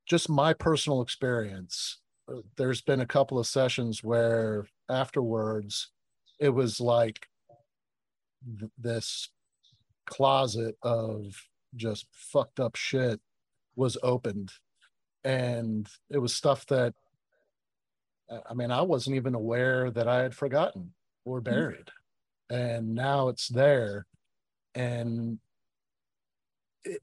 just 0.06 0.28
my 0.28 0.52
personal 0.52 1.02
experience 1.02 1.98
there's 2.56 2.80
been 2.80 3.00
a 3.00 3.06
couple 3.06 3.38
of 3.38 3.46
sessions 3.46 4.02
where 4.04 4.66
afterwards 4.88 5.90
it 6.38 6.50
was 6.50 6.80
like 6.80 7.26
th- 8.58 8.70
this 8.78 9.28
closet 10.06 10.76
of 10.82 11.34
just 11.76 12.06
fucked 12.12 12.60
up 12.60 12.76
shit 12.76 13.20
was 13.76 13.96
opened 14.02 14.52
and 15.24 15.88
it 16.10 16.18
was 16.18 16.34
stuff 16.34 16.64
that 16.66 16.94
i 18.48 18.54
mean 18.54 18.70
i 18.70 18.80
wasn't 18.80 19.14
even 19.14 19.34
aware 19.34 19.90
that 19.90 20.08
i 20.08 20.22
had 20.22 20.34
forgotten 20.34 20.92
or 21.24 21.40
mm-hmm. 21.40 21.50
buried 21.50 21.90
mm-hmm. 22.50 22.56
and 22.56 22.94
now 22.94 23.28
it's 23.28 23.48
there 23.48 24.06
and 24.74 25.38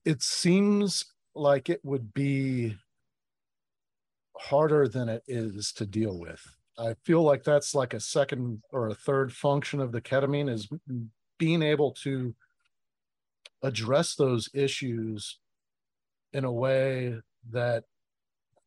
it, 0.06 0.22
seems 0.22 1.06
like 1.34 1.70
it 1.70 1.82
would 1.84 2.14
be 2.14 2.76
harder 4.38 4.88
than 4.88 5.10
it 5.10 5.24
is 5.28 5.72
to 5.74 5.86
deal 5.86 6.18
with. 6.18 6.42
I 6.78 6.96
feel 7.04 7.24
like 7.24 7.44
that's 7.44 7.74
like 7.74 7.94
a 7.94 8.00
second 8.00 8.62
or 8.72 8.88
a 8.88 8.96
third 8.96 9.32
function 9.32 9.80
of 9.80 9.92
the 9.92 10.02
ketamine 10.02 10.50
is 10.50 10.68
being 11.38 11.62
able 11.62 11.92
to 12.04 12.36
address 13.64 14.16
those 14.16 14.50
issues 14.54 15.40
in 16.34 16.44
a 16.44 16.52
way 16.52 17.16
that 17.52 17.86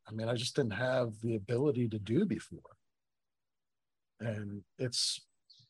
I 0.08 0.12
mean 0.12 0.28
I 0.28 0.34
just 0.34 0.56
didn't 0.56 0.72
have 0.72 1.12
the 1.22 1.36
ability 1.36 1.88
to 1.90 1.98
do 1.98 2.24
before. 2.24 2.60
And 4.20 4.62
it's 4.78 5.20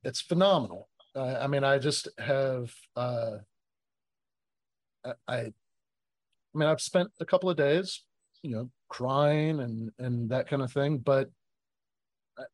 it's 0.04 0.20
phenomenal. 0.20 0.88
I, 1.16 1.48
mean 1.48 1.64
I 1.64 1.78
just 1.78 2.08
have 2.18 2.72
uh 2.94 3.38
I, 5.04 5.12
I 5.28 5.52
mean, 6.54 6.68
I've 6.68 6.80
spent 6.80 7.10
a 7.20 7.24
couple 7.24 7.50
of 7.50 7.56
days, 7.56 8.02
you 8.42 8.50
know, 8.50 8.70
crying 8.88 9.60
and 9.60 9.90
and 9.98 10.30
that 10.30 10.48
kind 10.48 10.62
of 10.62 10.72
thing. 10.72 10.98
But 10.98 11.30
I, 12.38 12.44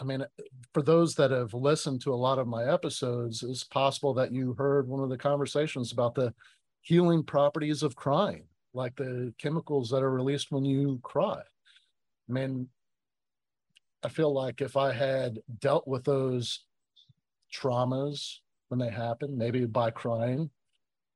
I 0.00 0.04
mean, 0.04 0.24
for 0.74 0.82
those 0.82 1.14
that 1.16 1.30
have 1.30 1.54
listened 1.54 2.00
to 2.02 2.12
a 2.12 2.16
lot 2.16 2.38
of 2.38 2.46
my 2.46 2.64
episodes, 2.64 3.42
it's 3.42 3.64
possible 3.64 4.14
that 4.14 4.32
you 4.32 4.54
heard 4.54 4.88
one 4.88 5.02
of 5.02 5.10
the 5.10 5.18
conversations 5.18 5.92
about 5.92 6.14
the 6.14 6.34
healing 6.82 7.22
properties 7.22 7.82
of 7.82 7.96
crying, 7.96 8.44
like 8.74 8.96
the 8.96 9.32
chemicals 9.38 9.90
that 9.90 10.02
are 10.02 10.10
released 10.10 10.50
when 10.50 10.64
you 10.64 10.98
cry. 11.02 11.40
I 12.28 12.32
mean, 12.32 12.68
I 14.02 14.08
feel 14.08 14.32
like 14.32 14.60
if 14.60 14.76
I 14.76 14.92
had 14.92 15.38
dealt 15.60 15.86
with 15.86 16.04
those 16.04 16.64
traumas 17.54 18.38
when 18.68 18.80
they 18.80 18.90
happen, 18.90 19.38
maybe 19.38 19.64
by 19.66 19.90
crying, 19.90 20.50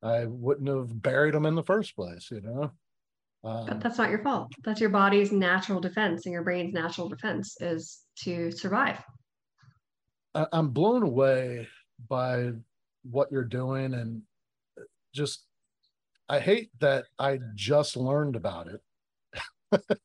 I 0.02 0.26
wouldn't 0.26 0.68
have 0.68 1.02
buried 1.02 1.34
them 1.34 1.46
in 1.46 1.54
the 1.54 1.62
first 1.62 1.96
place, 1.96 2.30
you 2.30 2.40
know. 2.40 2.70
Um, 3.44 3.66
but 3.66 3.80
that's 3.80 3.98
not 3.98 4.10
your 4.10 4.22
fault. 4.22 4.52
That's 4.64 4.80
your 4.80 4.90
body's 4.90 5.32
natural 5.32 5.80
defense, 5.80 6.26
and 6.26 6.32
your 6.32 6.42
brain's 6.42 6.74
natural 6.74 7.08
defense 7.08 7.56
is 7.60 8.02
to 8.24 8.50
survive. 8.50 9.02
I, 10.34 10.46
I'm 10.52 10.70
blown 10.70 11.02
away 11.02 11.68
by 12.08 12.52
what 13.10 13.30
you're 13.30 13.44
doing, 13.44 13.94
and 13.94 14.22
just 15.14 15.44
I 16.28 16.40
hate 16.40 16.70
that 16.80 17.04
I 17.18 17.38
just 17.54 17.96
learned 17.96 18.36
about 18.36 18.68
it. 18.68 19.80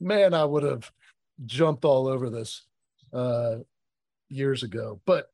Man, 0.00 0.34
I 0.34 0.44
would 0.44 0.62
have 0.62 0.90
jumped 1.46 1.84
all 1.84 2.06
over 2.06 2.28
this 2.28 2.66
uh, 3.12 3.56
years 4.28 4.62
ago. 4.62 5.00
But 5.06 5.31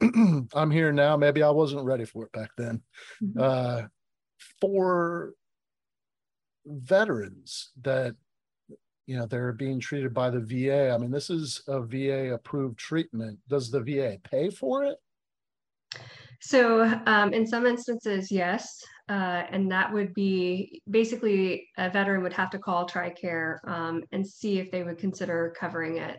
I'm 0.54 0.70
here 0.70 0.92
now. 0.92 1.16
Maybe 1.16 1.42
I 1.42 1.50
wasn't 1.50 1.84
ready 1.84 2.04
for 2.04 2.24
it 2.24 2.32
back 2.32 2.50
then. 2.56 2.82
Mm-hmm. 3.22 3.40
Uh, 3.40 3.82
for 4.60 5.34
veterans 6.66 7.70
that 7.82 8.14
you 9.06 9.16
know 9.16 9.26
they're 9.26 9.52
being 9.52 9.80
treated 9.80 10.14
by 10.14 10.30
the 10.30 10.40
VA. 10.40 10.90
I 10.90 10.98
mean, 10.98 11.10
this 11.10 11.30
is 11.30 11.62
a 11.66 11.80
VA 11.82 12.34
approved 12.34 12.78
treatment. 12.78 13.38
Does 13.48 13.70
the 13.70 13.80
VA 13.80 14.18
pay 14.22 14.50
for 14.50 14.84
it? 14.84 14.96
So, 16.42 16.82
um, 17.06 17.34
in 17.34 17.46
some 17.46 17.66
instances, 17.66 18.30
yes. 18.30 18.82
Uh, 19.08 19.44
and 19.50 19.70
that 19.70 19.92
would 19.92 20.14
be 20.14 20.80
basically 20.88 21.68
a 21.76 21.90
veteran 21.90 22.22
would 22.22 22.32
have 22.32 22.50
to 22.50 22.58
call 22.58 22.88
TRICARE 22.88 23.58
um, 23.66 24.04
and 24.12 24.26
see 24.26 24.58
if 24.58 24.70
they 24.70 24.84
would 24.84 24.98
consider 24.98 25.52
covering 25.58 25.96
it. 25.96 26.16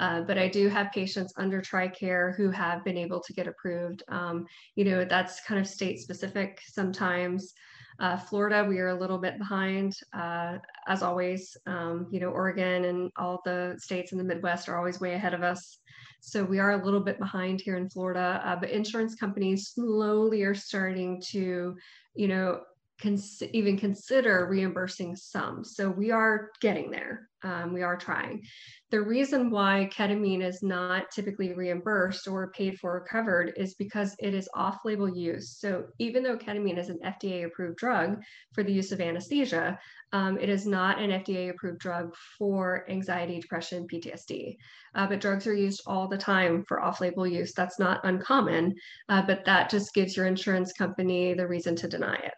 Uh, 0.00 0.22
but 0.22 0.38
I 0.38 0.48
do 0.48 0.68
have 0.68 0.90
patients 0.92 1.34
under 1.36 1.60
TRICARE 1.60 2.34
who 2.36 2.50
have 2.50 2.82
been 2.84 2.96
able 2.96 3.20
to 3.20 3.32
get 3.34 3.46
approved. 3.46 4.02
Um, 4.08 4.46
you 4.74 4.84
know, 4.84 5.04
that's 5.04 5.44
kind 5.44 5.60
of 5.60 5.66
state 5.66 6.00
specific 6.00 6.60
sometimes. 6.66 7.52
Uh, 8.00 8.16
Florida, 8.16 8.64
we 8.66 8.78
are 8.78 8.88
a 8.88 8.98
little 8.98 9.18
bit 9.18 9.36
behind, 9.36 9.94
uh, 10.14 10.56
as 10.88 11.02
always. 11.02 11.54
Um, 11.66 12.08
you 12.10 12.18
know, 12.18 12.30
Oregon 12.30 12.86
and 12.86 13.10
all 13.18 13.42
the 13.44 13.76
states 13.78 14.12
in 14.12 14.18
the 14.18 14.24
Midwest 14.24 14.70
are 14.70 14.78
always 14.78 15.00
way 15.00 15.12
ahead 15.12 15.34
of 15.34 15.42
us. 15.42 15.78
So 16.20 16.42
we 16.42 16.58
are 16.58 16.72
a 16.72 16.84
little 16.84 17.00
bit 17.00 17.18
behind 17.18 17.60
here 17.60 17.76
in 17.76 17.90
Florida, 17.90 18.40
uh, 18.42 18.56
but 18.56 18.70
insurance 18.70 19.14
companies 19.14 19.72
slowly 19.74 20.42
are 20.44 20.54
starting 20.54 21.20
to, 21.28 21.76
you 22.14 22.28
know, 22.28 22.62
cons- 23.00 23.42
even 23.52 23.76
consider 23.76 24.46
reimbursing 24.48 25.16
some. 25.16 25.64
So 25.64 25.90
we 25.90 26.10
are 26.10 26.50
getting 26.60 26.90
there. 26.90 27.28
Um, 27.42 27.72
we 27.72 27.82
are 27.82 27.96
trying. 27.96 28.42
The 28.90 29.00
reason 29.00 29.50
why 29.50 29.88
ketamine 29.90 30.42
is 30.42 30.62
not 30.62 31.10
typically 31.10 31.54
reimbursed 31.54 32.28
or 32.28 32.52
paid 32.52 32.78
for 32.78 32.96
or 32.96 33.06
covered 33.06 33.54
is 33.56 33.74
because 33.74 34.14
it 34.18 34.34
is 34.34 34.48
off 34.52 34.78
label 34.84 35.08
use. 35.08 35.56
So 35.58 35.86
even 35.98 36.22
though 36.22 36.36
ketamine 36.36 36.78
is 36.78 36.90
an 36.90 36.98
FDA 37.02 37.46
approved 37.46 37.78
drug 37.78 38.20
for 38.52 38.62
the 38.62 38.72
use 38.72 38.92
of 38.92 39.00
anesthesia, 39.00 39.78
um, 40.12 40.38
it 40.38 40.50
is 40.50 40.66
not 40.66 41.00
an 41.00 41.10
FDA 41.10 41.50
approved 41.50 41.78
drug 41.78 42.14
for 42.36 42.84
anxiety, 42.90 43.40
depression, 43.40 43.86
PTSD. 43.86 44.56
Uh, 44.94 45.06
but 45.06 45.20
drugs 45.20 45.46
are 45.46 45.54
used 45.54 45.82
all 45.86 46.08
the 46.08 46.18
time 46.18 46.64
for 46.68 46.82
off 46.82 47.00
label 47.00 47.26
use. 47.26 47.54
That's 47.54 47.78
not 47.78 48.04
uncommon, 48.04 48.74
uh, 49.08 49.22
but 49.22 49.44
that 49.46 49.70
just 49.70 49.94
gives 49.94 50.16
your 50.16 50.26
insurance 50.26 50.72
company 50.72 51.32
the 51.32 51.46
reason 51.46 51.74
to 51.76 51.88
deny 51.88 52.16
it. 52.16 52.34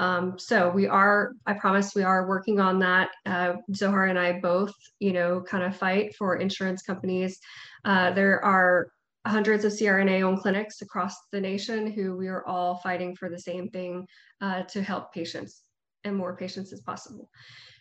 Um, 0.00 0.38
so 0.38 0.70
we 0.70 0.86
are, 0.86 1.34
I 1.46 1.52
promise 1.52 1.94
we 1.94 2.02
are 2.02 2.26
working 2.26 2.58
on 2.58 2.78
that. 2.78 3.10
Uh, 3.26 3.54
Zohar 3.74 4.06
and 4.06 4.18
I 4.18 4.40
both, 4.40 4.72
you 4.98 5.12
know, 5.12 5.42
kind 5.42 5.62
of 5.62 5.76
fight 5.76 6.16
for 6.16 6.36
insurance 6.36 6.82
companies. 6.82 7.38
Uh, 7.84 8.10
there 8.10 8.42
are 8.42 8.92
hundreds 9.26 9.66
of 9.66 9.72
CRNA 9.72 10.22
owned 10.22 10.40
clinics 10.40 10.80
across 10.80 11.14
the 11.32 11.40
nation 11.40 11.86
who 11.86 12.16
we 12.16 12.28
are 12.28 12.46
all 12.46 12.76
fighting 12.76 13.14
for 13.14 13.28
the 13.28 13.38
same 13.38 13.68
thing 13.68 14.06
uh, 14.40 14.62
to 14.62 14.82
help 14.82 15.12
patients 15.12 15.64
and 16.04 16.16
more 16.16 16.34
patients 16.34 16.72
as 16.72 16.80
possible. 16.80 17.28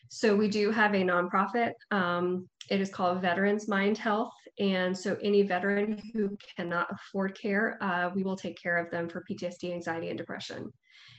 So 0.09 0.35
we 0.35 0.49
do 0.49 0.71
have 0.71 0.93
a 0.95 1.03
nonprofit. 1.03 1.71
Um, 1.91 2.49
it 2.69 2.81
is 2.81 2.89
called 2.89 3.21
Veterans 3.21 3.69
Mind 3.69 3.97
Health. 3.97 4.33
And 4.59 4.97
so 4.97 5.17
any 5.23 5.43
veteran 5.43 6.01
who 6.13 6.37
cannot 6.57 6.87
afford 6.91 7.39
care, 7.39 7.77
uh, 7.81 8.09
we 8.13 8.23
will 8.23 8.35
take 8.35 8.61
care 8.61 8.77
of 8.77 8.91
them 8.91 9.07
for 9.07 9.23
PTSD, 9.23 9.71
anxiety, 9.71 10.09
and 10.09 10.17
depression. 10.17 10.73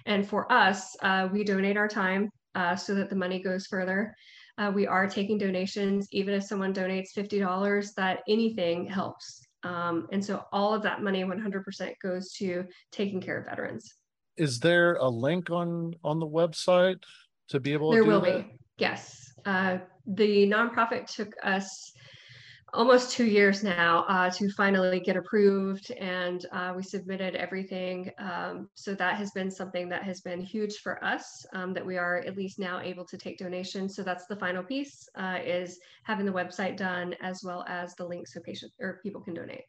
And 0.07 0.27
for 0.27 0.51
us, 0.53 0.97
uh, 1.03 1.29
we 1.33 1.45
donate 1.45 1.77
our 1.77 1.89
time 1.89 2.31
uh, 2.55 2.77
so 2.77 2.95
that 2.95 3.11
the 3.11 3.17
money 3.17 3.43
goes 3.43 3.67
further. 3.67 4.15
Uh, 4.59 4.71
we 4.75 4.87
are 4.87 5.09
taking 5.09 5.39
donations, 5.39 6.09
even 6.13 6.35
if 6.35 6.45
someone 6.45 6.75
donates 6.75 7.09
$50, 7.17 7.95
that 7.95 8.21
anything 8.29 8.87
helps. 8.87 9.41
Um, 9.63 10.07
and 10.13 10.25
so 10.25 10.45
all 10.53 10.75
of 10.75 10.83
that 10.83 11.03
money 11.03 11.25
100% 11.25 11.93
goes 12.03 12.33
to 12.35 12.65
taking 12.93 13.21
care 13.21 13.39
of 13.39 13.47
veterans. 13.47 13.95
Is 14.37 14.59
there 14.59 14.95
a 14.95 15.09
link 15.09 15.51
on 15.51 15.95
on 16.03 16.19
the 16.19 16.27
website 16.27 17.03
to 17.49 17.61
be 17.61 17.73
able 17.73 17.91
there 17.91 18.03
to 18.03 18.09
will 18.09 18.21
that? 18.23 18.49
be, 18.49 18.57
yes. 18.79 19.33
Uh, 19.45 19.79
the 20.07 20.47
nonprofit 20.49 21.07
took 21.07 21.35
us 21.43 21.93
almost 22.73 23.13
two 23.13 23.25
years 23.25 23.63
now 23.65 24.05
uh, 24.09 24.31
to 24.31 24.51
finally 24.51 25.01
get 25.01 25.17
approved 25.17 25.91
and 25.93 26.47
uh, 26.53 26.73
we 26.77 26.83
submitted 26.83 27.35
everything 27.35 28.11
um, 28.19 28.69
so 28.75 28.95
that 28.95 29.17
has 29.17 29.31
been 29.33 29.51
something 29.51 29.89
that 29.89 30.03
has 30.03 30.21
been 30.21 30.41
huge 30.41 30.79
for 30.79 31.03
us 31.05 31.45
um, 31.55 31.73
that 31.75 31.85
we 31.85 31.97
are 31.97 32.19
at 32.19 32.37
least 32.37 32.59
now 32.59 32.81
able 32.81 33.05
to 33.05 33.17
take 33.17 33.39
donations. 33.39 33.97
So 33.97 34.03
that's 34.03 34.27
the 34.27 34.37
final 34.37 34.63
piece 34.63 35.09
uh, 35.17 35.39
is 35.45 35.79
having 36.05 36.27
the 36.27 36.33
website 36.33 36.77
done 36.77 37.15
as 37.23 37.43
well 37.43 37.65
as 37.69 37.95
the 37.95 38.07
link 38.07 38.29
so 38.29 38.41
patients 38.41 38.75
or 38.81 39.01
people 39.03 39.21
can 39.21 39.35
donate. 39.35 39.65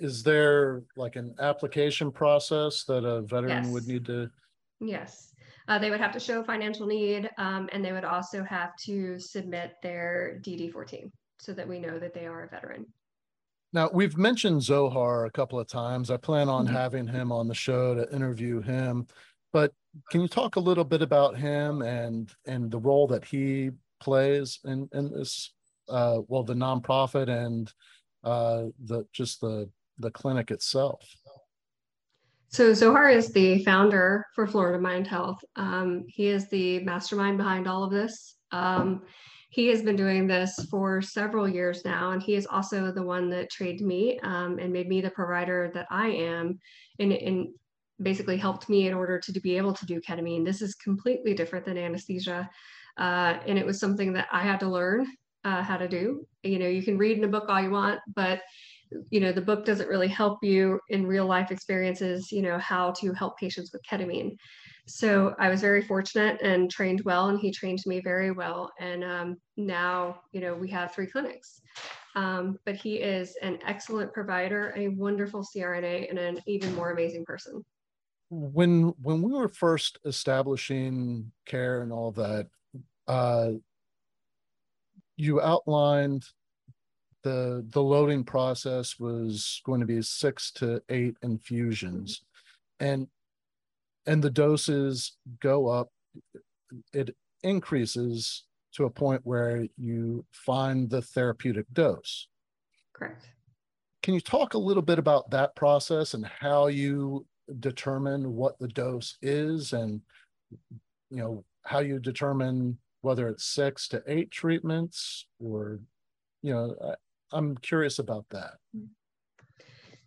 Is 0.00 0.22
there 0.22 0.82
like 0.96 1.16
an 1.16 1.34
application 1.40 2.10
process 2.10 2.84
that 2.84 3.04
a 3.04 3.22
veteran 3.22 3.64
yes. 3.64 3.72
would 3.72 3.86
need 3.86 4.04
to 4.06 4.30
yes. 4.80 5.30
Uh, 5.66 5.78
they 5.78 5.88
would 5.88 6.00
have 6.00 6.12
to 6.12 6.20
show 6.20 6.42
financial 6.44 6.86
need 6.86 7.30
um, 7.38 7.70
and 7.72 7.82
they 7.82 7.92
would 7.92 8.04
also 8.04 8.44
have 8.44 8.76
to 8.76 9.18
submit 9.18 9.76
their 9.82 10.40
dd14 10.44 11.10
so 11.44 11.52
that 11.52 11.68
we 11.68 11.78
know 11.78 11.98
that 11.98 12.14
they 12.14 12.26
are 12.26 12.44
a 12.44 12.48
veteran. 12.48 12.86
Now, 13.72 13.90
we've 13.92 14.16
mentioned 14.16 14.62
Zohar 14.62 15.26
a 15.26 15.30
couple 15.30 15.58
of 15.58 15.66
times. 15.66 16.10
I 16.10 16.16
plan 16.16 16.48
on 16.48 16.64
mm-hmm. 16.64 16.74
having 16.74 17.06
him 17.06 17.32
on 17.32 17.48
the 17.48 17.54
show 17.54 17.94
to 17.94 18.14
interview 18.14 18.62
him. 18.62 19.06
But 19.52 19.72
can 20.10 20.20
you 20.20 20.28
talk 20.28 20.56
a 20.56 20.60
little 20.60 20.84
bit 20.84 21.02
about 21.02 21.36
him 21.36 21.82
and 21.82 22.32
and 22.46 22.70
the 22.70 22.78
role 22.78 23.06
that 23.08 23.24
he 23.24 23.70
plays 24.00 24.58
in 24.64 24.88
in 24.92 25.12
this 25.12 25.52
uh, 25.88 26.20
well 26.28 26.42
the 26.42 26.54
nonprofit 26.54 27.28
and 27.28 27.72
uh, 28.24 28.64
the 28.84 29.04
just 29.12 29.40
the 29.40 29.68
the 29.98 30.10
clinic 30.10 30.50
itself? 30.50 31.00
So 32.48 32.72
Zohar 32.72 33.08
is 33.08 33.32
the 33.32 33.64
founder 33.64 34.26
for 34.34 34.46
Florida 34.46 34.80
Mind 34.80 35.08
Health. 35.08 35.44
Um, 35.56 36.04
he 36.06 36.28
is 36.28 36.48
the 36.48 36.78
mastermind 36.84 37.38
behind 37.38 37.66
all 37.66 37.82
of 37.82 37.90
this. 37.90 38.36
Um, 38.52 39.02
he 39.54 39.68
has 39.68 39.82
been 39.82 39.94
doing 39.94 40.26
this 40.26 40.66
for 40.68 41.00
several 41.00 41.48
years 41.48 41.84
now, 41.84 42.10
and 42.10 42.20
he 42.20 42.34
is 42.34 42.44
also 42.44 42.90
the 42.90 43.04
one 43.04 43.30
that 43.30 43.50
trained 43.50 43.80
me 43.80 44.18
um, 44.24 44.58
and 44.58 44.72
made 44.72 44.88
me 44.88 45.00
the 45.00 45.10
provider 45.10 45.70
that 45.74 45.86
I 45.92 46.08
am, 46.08 46.58
and, 46.98 47.12
and 47.12 47.48
basically 48.02 48.36
helped 48.36 48.68
me 48.68 48.88
in 48.88 48.94
order 48.94 49.20
to, 49.20 49.40
be 49.40 49.56
able 49.56 49.72
to 49.72 49.86
do 49.86 50.00
ketamine. 50.00 50.44
This 50.44 50.60
is 50.60 50.74
completely 50.74 51.34
different 51.34 51.64
than 51.64 51.78
anesthesia, 51.78 52.50
uh, 52.98 53.38
and 53.46 53.56
it 53.56 53.64
was 53.64 53.78
something 53.78 54.12
that 54.14 54.26
I 54.32 54.40
had 54.40 54.58
to 54.58 54.68
learn 54.68 55.06
uh, 55.44 55.62
how 55.62 55.76
to 55.76 55.86
do. 55.86 56.26
You 56.42 56.58
know, 56.58 56.66
you 56.66 56.82
can 56.82 56.98
read 56.98 57.16
in 57.16 57.22
a 57.22 57.28
book 57.28 57.44
all 57.48 57.62
you 57.62 57.70
want, 57.70 58.00
but 58.12 58.40
you 59.10 59.20
know 59.20 59.30
the 59.30 59.40
book 59.40 59.64
doesn't 59.64 59.88
really 59.88 60.08
help 60.08 60.42
you 60.42 60.80
in 60.88 61.06
real 61.06 61.26
life 61.26 61.52
experiences. 61.52 62.32
You 62.32 62.42
know 62.42 62.58
how 62.58 62.90
to 62.98 63.12
help 63.12 63.38
patients 63.38 63.70
with 63.72 63.82
ketamine. 63.88 64.36
So 64.86 65.34
I 65.38 65.48
was 65.48 65.60
very 65.60 65.82
fortunate 65.82 66.42
and 66.42 66.70
trained 66.70 67.02
well, 67.04 67.28
and 67.28 67.40
he 67.40 67.50
trained 67.50 67.80
me 67.86 68.00
very 68.00 68.30
well. 68.30 68.70
And 68.78 69.02
um, 69.02 69.36
now, 69.56 70.20
you 70.32 70.40
know, 70.40 70.54
we 70.54 70.68
have 70.70 70.92
three 70.92 71.06
clinics. 71.06 71.62
Um, 72.16 72.58
but 72.64 72.76
he 72.76 72.96
is 72.96 73.36
an 73.42 73.58
excellent 73.66 74.12
provider, 74.12 74.72
a 74.76 74.88
wonderful 74.88 75.44
CRNA, 75.44 76.10
and 76.10 76.18
an 76.18 76.38
even 76.46 76.74
more 76.74 76.92
amazing 76.92 77.24
person. 77.24 77.64
When 78.30 78.94
when 79.02 79.22
we 79.22 79.32
were 79.32 79.48
first 79.48 79.98
establishing 80.04 81.32
care 81.46 81.82
and 81.82 81.92
all 81.92 82.12
that, 82.12 82.48
uh, 83.08 83.52
you 85.16 85.40
outlined 85.40 86.24
the 87.22 87.66
the 87.70 87.82
loading 87.82 88.22
process 88.22 88.98
was 88.98 89.60
going 89.64 89.80
to 89.80 89.86
be 89.86 90.00
six 90.02 90.50
to 90.52 90.82
eight 90.88 91.16
infusions, 91.22 92.22
and 92.80 93.08
and 94.06 94.22
the 94.22 94.30
doses 94.30 95.16
go 95.40 95.68
up 95.68 95.88
it 96.92 97.14
increases 97.42 98.44
to 98.74 98.84
a 98.84 98.90
point 98.90 99.20
where 99.24 99.66
you 99.76 100.24
find 100.32 100.90
the 100.90 101.02
therapeutic 101.02 101.66
dose. 101.72 102.28
Correct. 102.92 103.28
Can 104.02 104.14
you 104.14 104.20
talk 104.20 104.54
a 104.54 104.58
little 104.58 104.82
bit 104.82 104.98
about 104.98 105.30
that 105.30 105.54
process 105.54 106.14
and 106.14 106.26
how 106.26 106.66
you 106.66 107.26
determine 107.60 108.34
what 108.34 108.58
the 108.58 108.68
dose 108.68 109.16
is 109.22 109.72
and 109.72 110.00
you 111.10 111.18
know 111.18 111.44
how 111.64 111.80
you 111.80 111.98
determine 111.98 112.78
whether 113.02 113.28
it's 113.28 113.44
six 113.44 113.86
to 113.88 114.02
eight 114.06 114.30
treatments 114.30 115.26
or 115.38 115.78
you 116.42 116.54
know 116.54 116.74
I, 116.82 116.94
i'm 117.32 117.56
curious 117.58 117.98
about 117.98 118.24
that. 118.30 118.54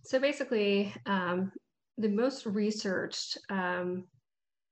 So 0.03 0.19
basically 0.19 0.93
um, 1.05 1.51
the 1.97 2.09
most 2.09 2.45
researched 2.45 3.37
um, 3.49 4.05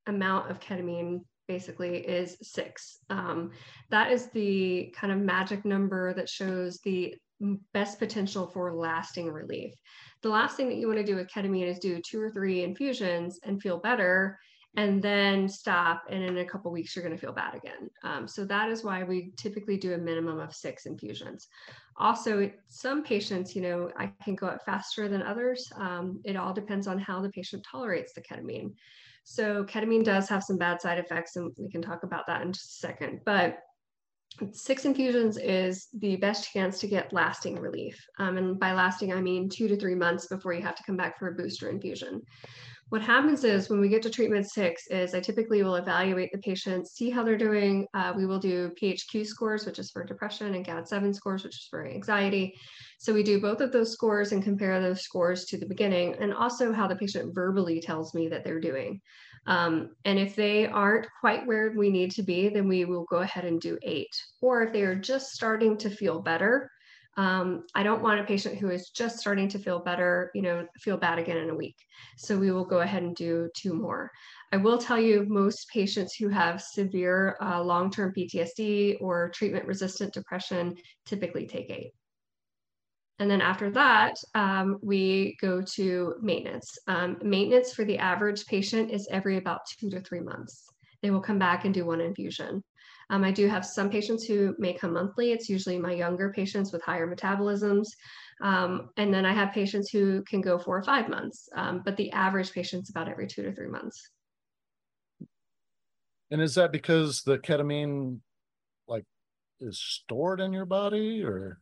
amount 0.07 0.51
of 0.51 0.59
ketamine 0.59 1.21
basically 1.47 1.97
is 1.97 2.37
six. 2.41 2.99
Um, 3.09 3.51
that 3.89 4.11
is 4.11 4.27
the 4.31 4.93
kind 4.95 5.13
of 5.13 5.19
magic 5.19 5.65
number 5.65 6.13
that 6.13 6.29
shows 6.29 6.79
the 6.79 7.15
best 7.73 7.99
potential 7.99 8.47
for 8.47 8.73
lasting 8.73 9.31
relief. 9.31 9.73
The 10.21 10.29
last 10.29 10.57
thing 10.57 10.69
that 10.69 10.77
you 10.77 10.87
want 10.87 10.99
to 10.99 11.05
do 11.05 11.15
with 11.15 11.29
ketamine 11.29 11.67
is 11.67 11.79
do 11.79 12.01
two 12.01 12.21
or 12.21 12.31
three 12.31 12.63
infusions 12.63 13.39
and 13.43 13.61
feel 13.61 13.77
better 13.77 14.39
and 14.77 15.01
then 15.01 15.47
stop. 15.47 16.03
And 16.09 16.23
in 16.23 16.37
a 16.39 16.45
couple 16.45 16.71
weeks, 16.71 16.95
you're 16.95 17.03
going 17.03 17.15
to 17.15 17.21
feel 17.21 17.33
bad 17.33 17.55
again. 17.55 17.89
Um, 18.03 18.27
so 18.27 18.45
that 18.45 18.69
is 18.69 18.83
why 18.83 19.03
we 19.03 19.31
typically 19.37 19.77
do 19.77 19.93
a 19.93 19.97
minimum 19.97 20.39
of 20.39 20.53
six 20.53 20.85
infusions. 20.85 21.47
Also, 21.97 22.51
some 22.67 23.03
patients, 23.03 23.55
you 23.55 23.61
know, 23.61 23.89
I 23.97 24.11
can 24.23 24.35
go 24.35 24.47
up 24.47 24.65
faster 24.65 25.07
than 25.07 25.21
others. 25.21 25.71
Um, 25.77 26.19
it 26.25 26.35
all 26.35 26.53
depends 26.53 26.87
on 26.87 26.99
how 26.99 27.21
the 27.21 27.29
patient 27.29 27.65
tolerates 27.69 28.13
the 28.13 28.21
ketamine. 28.21 28.73
So 29.23 29.63
ketamine 29.63 30.03
does 30.03 30.29
have 30.29 30.43
some 30.43 30.57
bad 30.57 30.81
side 30.81 30.99
effects, 30.99 31.35
and 31.35 31.51
we 31.57 31.69
can 31.69 31.81
talk 31.81 32.03
about 32.03 32.27
that 32.27 32.41
in 32.41 32.53
just 32.53 32.75
a 32.75 32.87
second. 32.87 33.21
But 33.25 33.59
six 34.51 34.85
infusions 34.85 35.37
is 35.37 35.87
the 35.99 36.17
best 36.17 36.51
chance 36.51 36.79
to 36.79 36.87
get 36.87 37.13
lasting 37.13 37.59
relief. 37.59 37.97
Um, 38.19 38.37
and 38.37 38.59
by 38.59 38.73
lasting, 38.73 39.13
I 39.13 39.21
mean 39.21 39.49
two 39.49 39.67
to 39.67 39.77
three 39.77 39.95
months 39.95 40.27
before 40.27 40.53
you 40.53 40.61
have 40.61 40.75
to 40.75 40.83
come 40.83 40.97
back 40.97 41.17
for 41.17 41.29
a 41.29 41.35
booster 41.35 41.69
infusion. 41.69 42.21
What 42.89 43.01
happens 43.01 43.43
is 43.43 43.67
when 43.67 43.81
we 43.81 43.89
get 43.89 44.03
to 44.03 44.11
treatment 44.11 44.47
six 44.47 44.85
is 44.91 45.15
I 45.15 45.19
typically 45.19 45.63
will 45.63 45.75
evaluate 45.75 46.31
the 46.31 46.37
patient, 46.37 46.87
see 46.87 47.09
how 47.09 47.23
they're 47.23 47.35
doing. 47.35 47.87
Uh, 47.95 48.13
we 48.15 48.27
will 48.27 48.37
do 48.37 48.71
PHQ 48.79 49.25
scores, 49.25 49.65
which 49.65 49.79
is 49.79 49.89
for 49.89 50.03
depression, 50.03 50.53
and 50.53 50.63
GAD-7 50.63 51.15
scores, 51.15 51.43
which 51.43 51.55
is 51.55 51.67
for 51.67 51.87
anxiety. 51.87 52.53
So 52.99 53.11
we 53.11 53.23
do 53.23 53.41
both 53.41 53.59
of 53.59 53.71
those 53.71 53.91
scores 53.91 54.33
and 54.33 54.43
compare 54.43 54.79
those 54.79 55.01
scores 55.01 55.45
to 55.45 55.57
the 55.57 55.65
beginning, 55.65 56.15
and 56.19 56.31
also 56.31 56.71
how 56.71 56.87
the 56.87 56.95
patient 56.95 57.33
verbally 57.33 57.81
tells 57.81 58.13
me 58.13 58.27
that 58.29 58.43
they're 58.43 58.59
doing. 58.59 59.01
Um, 59.47 59.95
and 60.05 60.19
if 60.19 60.35
they 60.35 60.67
aren't 60.67 61.07
quite 61.19 61.45
where 61.47 61.73
we 61.75 61.89
need 61.89 62.11
to 62.11 62.23
be, 62.23 62.49
then 62.49 62.67
we 62.67 62.85
will 62.85 63.05
go 63.05 63.17
ahead 63.17 63.45
and 63.45 63.59
do 63.59 63.79
eight. 63.81 64.15
Or 64.41 64.61
if 64.61 64.73
they 64.73 64.83
are 64.83 64.95
just 64.95 65.31
starting 65.31 65.75
to 65.77 65.89
feel 65.89 66.21
better, 66.21 66.69
um, 67.17 67.63
I 67.73 67.83
don't 67.83 68.01
want 68.01 68.19
a 68.19 68.23
patient 68.23 68.57
who 68.57 68.69
is 68.69 68.89
just 68.89 69.19
starting 69.19 69.47
to 69.49 69.59
feel 69.59 69.79
better, 69.79 70.31
you 70.35 70.41
know, 70.41 70.67
feel 70.79 70.97
bad 70.97 71.17
again 71.17 71.37
in 71.37 71.49
a 71.49 71.55
week. 71.55 71.77
So 72.17 72.37
we 72.37 72.51
will 72.51 72.65
go 72.65 72.81
ahead 72.81 73.03
and 73.03 73.15
do 73.15 73.49
two 73.55 73.73
more. 73.73 74.11
I 74.51 74.57
will 74.57 74.77
tell 74.77 74.99
you 74.99 75.25
most 75.27 75.69
patients 75.69 76.15
who 76.15 76.29
have 76.29 76.61
severe 76.61 77.37
uh, 77.41 77.61
long-term 77.63 78.13
PTSD 78.15 79.01
or 79.01 79.29
treatment-resistant 79.29 80.13
depression 80.13 80.75
typically 81.05 81.47
take 81.47 81.69
eight. 81.69 81.91
And 83.19 83.31
then 83.31 83.39
after 83.39 83.71
that, 83.71 84.15
um, 84.33 84.77
we 84.81 85.37
go 85.39 85.61
to 85.61 86.15
maintenance. 86.21 86.77
Um, 86.87 87.17
maintenance 87.23 87.73
for 87.73 87.85
the 87.85 87.97
average 87.97 88.45
patient 88.45 88.91
is 88.91 89.07
every 89.09 89.37
about 89.37 89.61
two 89.79 89.89
to 89.91 90.01
three 90.01 90.19
months. 90.19 90.65
They 91.01 91.11
will 91.11 91.21
come 91.21 91.39
back 91.39 91.63
and 91.63 91.73
do 91.73 91.85
one 91.85 92.01
infusion. 92.01 92.61
Um, 93.09 93.23
I 93.23 93.31
do 93.31 93.47
have 93.47 93.65
some 93.65 93.89
patients 93.89 94.25
who 94.25 94.55
may 94.57 94.73
come 94.73 94.93
monthly. 94.93 95.31
It's 95.31 95.49
usually 95.49 95.77
my 95.77 95.93
younger 95.93 96.31
patients 96.31 96.71
with 96.71 96.81
higher 96.83 97.07
metabolisms. 97.07 97.87
Um, 98.41 98.89
and 98.97 99.13
then 99.13 99.25
I 99.25 99.33
have 99.33 99.53
patients 99.53 99.89
who 99.89 100.23
can 100.23 100.41
go 100.41 100.57
four 100.57 100.77
or 100.77 100.83
five 100.83 101.09
months, 101.09 101.47
um, 101.55 101.81
but 101.85 101.95
the 101.97 102.11
average 102.11 102.51
patient's 102.51 102.89
about 102.89 103.07
every 103.07 103.27
two 103.27 103.43
to 103.43 103.53
three 103.53 103.67
months. 103.69 104.09
And 106.31 106.41
is 106.41 106.55
that 106.55 106.71
because 106.71 107.21
the 107.21 107.37
ketamine 107.37 108.19
like 108.87 109.05
is 109.59 109.79
stored 109.79 110.41
in 110.41 110.51
your 110.51 110.65
body 110.65 111.23
or? 111.23 111.59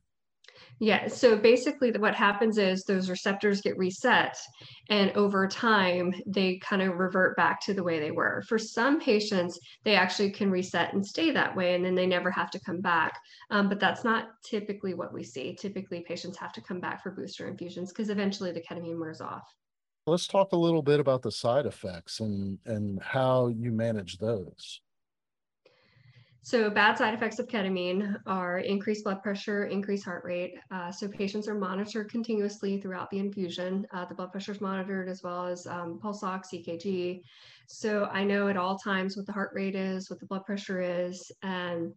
Yeah. 0.79 1.08
So 1.08 1.38
basically, 1.38 1.91
what 1.91 2.15
happens 2.15 2.58
is 2.58 2.84
those 2.84 3.10
receptors 3.10 3.62
get 3.62 3.77
reset, 3.77 4.38
and 4.89 5.12
over 5.12 5.47
time, 5.47 6.13
they 6.25 6.58
kind 6.58 6.82
of 6.82 6.97
revert 6.97 7.38
back 7.38 7.62
to 7.62 7.73
the 7.73 7.84
way 7.84 7.99
they 7.99 8.12
were. 8.12 8.43
For 8.47 8.58
some 8.58 8.99
patients, 8.99 9.60
they 9.84 9.95
actually 9.95 10.32
can 10.32 10.51
reset 10.51 10.93
and 10.93 11.06
stay 11.06 11.32
that 11.32 11.56
way, 11.56 11.75
and 11.75 11.86
then 11.86 11.95
they 11.95 12.08
never 12.08 12.32
have 12.32 12.49
to 12.51 12.60
come 12.60 12.82
back. 12.82 13.17
Um, 13.49 13.69
but 13.69 13.79
that's 13.79 14.03
not 14.03 14.29
typically 14.43 14.93
what 14.93 15.13
we 15.13 15.23
see. 15.23 15.56
Typically, 15.56 16.01
patients 16.01 16.38
have 16.38 16.53
to 16.53 16.62
come 16.62 16.79
back 16.79 17.01
for 17.03 17.12
booster 17.12 17.47
infusions 17.47 17.91
because 17.91 18.10
eventually 18.10 18.51
the 18.51 18.62
ketamine 18.62 18.99
wears 18.99 19.21
off. 19.21 19.47
Let's 20.06 20.27
talk 20.27 20.51
a 20.51 20.58
little 20.58 20.82
bit 20.82 20.99
about 20.99 21.21
the 21.21 21.32
side 21.32 21.65
effects 21.65 22.19
and 22.19 22.58
and 22.65 23.01
how 23.01 23.47
you 23.47 23.71
manage 23.71 24.17
those. 24.17 24.82
So 26.45 26.69
bad 26.69 26.97
side 26.97 27.13
effects 27.13 27.39
of 27.39 27.47
ketamine 27.47 28.17
are 28.25 28.60
increased 28.60 29.06
blood 29.06 29.23
pressure, 29.23 29.67
increased 29.67 30.03
heart 30.03 30.25
rate. 30.25 30.56
Uh, 30.71 30.91
so 30.91 31.08
patients 31.08 31.47
are 31.47 31.56
monitored 31.56 32.12
continuously 32.12 32.82
throughout 32.82 33.10
the 33.12 33.19
infusion. 33.19 33.88
Uh, 33.93 34.03
the 34.03 34.13
blood 34.13 34.34
pressure 34.34 34.51
is 34.51 34.60
monitored 34.60 35.08
as 35.08 35.23
well 35.23 35.47
as 35.47 35.65
um, 35.67 35.99
pulse 36.01 36.21
ox, 36.21 36.49
EKG. 36.53 37.21
So 37.67 38.10
I 38.12 38.25
know 38.25 38.49
at 38.49 38.58
all 38.58 38.77
times 38.77 39.15
what 39.15 39.25
the 39.25 39.32
heart 39.32 39.51
rate 39.53 39.73
is, 39.73 40.10
what 40.10 40.19
the 40.19 40.25
blood 40.25 40.43
pressure 40.45 40.82
is, 40.82 41.32
and 41.43 41.93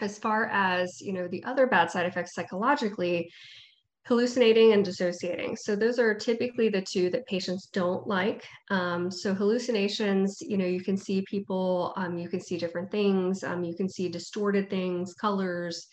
as 0.00 0.16
far 0.16 0.46
as 0.46 1.00
you 1.00 1.12
know 1.12 1.26
the 1.26 1.42
other 1.42 1.66
bad 1.66 1.90
side 1.90 2.06
effects 2.06 2.34
psychologically 2.34 3.28
hallucinating 4.06 4.72
and 4.72 4.84
dissociating. 4.84 5.56
So 5.56 5.74
those 5.74 5.98
are 5.98 6.14
typically 6.14 6.68
the 6.68 6.80
two 6.80 7.10
that 7.10 7.26
patients 7.26 7.66
don't 7.72 8.06
like. 8.06 8.44
Um, 8.70 9.10
so 9.10 9.34
hallucinations, 9.34 10.40
you 10.40 10.56
know, 10.56 10.64
you 10.64 10.80
can 10.80 10.96
see 10.96 11.22
people, 11.22 11.92
um, 11.96 12.16
you 12.16 12.28
can 12.28 12.40
see 12.40 12.56
different 12.56 12.90
things, 12.90 13.42
um, 13.42 13.64
you 13.64 13.74
can 13.74 13.88
see 13.88 14.08
distorted 14.08 14.70
things, 14.70 15.14
colors, 15.14 15.88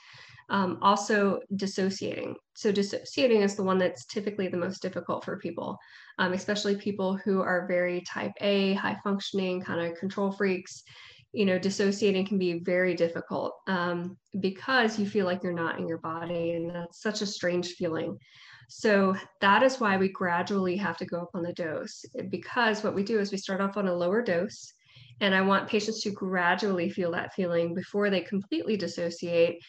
um, 0.50 0.78
also 0.84 1.40
dissociating. 1.56 2.36
So 2.54 2.72
dissociating 2.72 3.42
is 3.42 3.56
the 3.56 3.64
one 3.64 3.80
that's 3.80 4.06
typically 4.06 4.48
the 4.48 4.58
most 4.58 4.84
difficult 4.84 5.26
for 5.26 5.40
people, 5.40 5.80
um, 6.20 6.34
especially 6.34 6.76
people 6.76 7.18
who 7.18 7.42
are 7.42 7.66
very 7.68 8.02
type 8.02 8.34
A, 8.42 8.74
high 8.74 8.98
functioning, 9.04 9.62
kind 9.62 9.82
of 9.82 9.98
control 9.98 10.32
freaks 10.32 10.84
you 11.34 11.46
know, 11.46 11.58
dissociating 11.58 12.26
can 12.26 12.38
be 12.38 12.60
very 12.60 12.94
difficult 12.94 13.56
um, 13.68 14.16
because 14.40 15.00
you 15.00 15.08
feel 15.08 15.26
like 15.26 15.42
you're 15.44 15.52
not 15.52 15.80
in 15.80 15.88
your 15.88 15.98
body. 15.98 16.52
And 16.52 16.70
that's 16.70 17.02
such 17.02 17.22
a 17.22 17.26
strange 17.26 17.74
feeling. 17.74 18.18
So 18.70 19.16
that 19.42 19.64
is 19.64 19.80
why 19.80 19.98
we 19.98 20.10
gradually 20.10 20.78
have 20.78 20.98
to 20.98 21.06
go 21.06 21.22
up 21.22 21.32
on 21.34 21.44
the 21.44 21.54
dose 21.54 22.06
because 22.30 22.84
what 22.84 22.96
we 22.96 23.04
do 23.04 23.20
is 23.20 23.32
we 23.32 23.38
start 23.38 23.62
off 23.62 23.78
on 23.78 23.88
a 23.88 23.94
lower 23.94 24.22
dose. 24.22 24.74
And 25.22 25.34
I 25.36 25.42
want 25.42 25.70
patients 25.70 26.02
to 26.02 26.12
gradually 26.12 26.90
feel 26.90 27.12
that 27.12 27.34
feeling 27.34 27.74
before 27.74 28.10
they 28.10 28.22
completely 28.22 28.78
dissociate. 28.78 29.60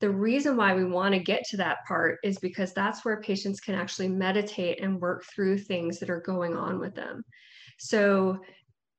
The 0.00 0.10
reason 0.10 0.56
why 0.56 0.74
we 0.74 0.84
want 0.84 1.14
to 1.14 1.20
get 1.20 1.44
to 1.50 1.56
that 1.58 1.78
part 1.86 2.18
is 2.24 2.38
because 2.38 2.72
that's 2.72 3.04
where 3.04 3.20
patients 3.20 3.60
can 3.60 3.74
actually 3.74 4.08
meditate 4.08 4.82
and 4.82 5.00
work 5.00 5.24
through 5.24 5.58
things 5.58 5.98
that 5.98 6.10
are 6.10 6.20
going 6.20 6.56
on 6.56 6.78
with 6.78 6.94
them. 6.94 7.24
So 7.78 8.38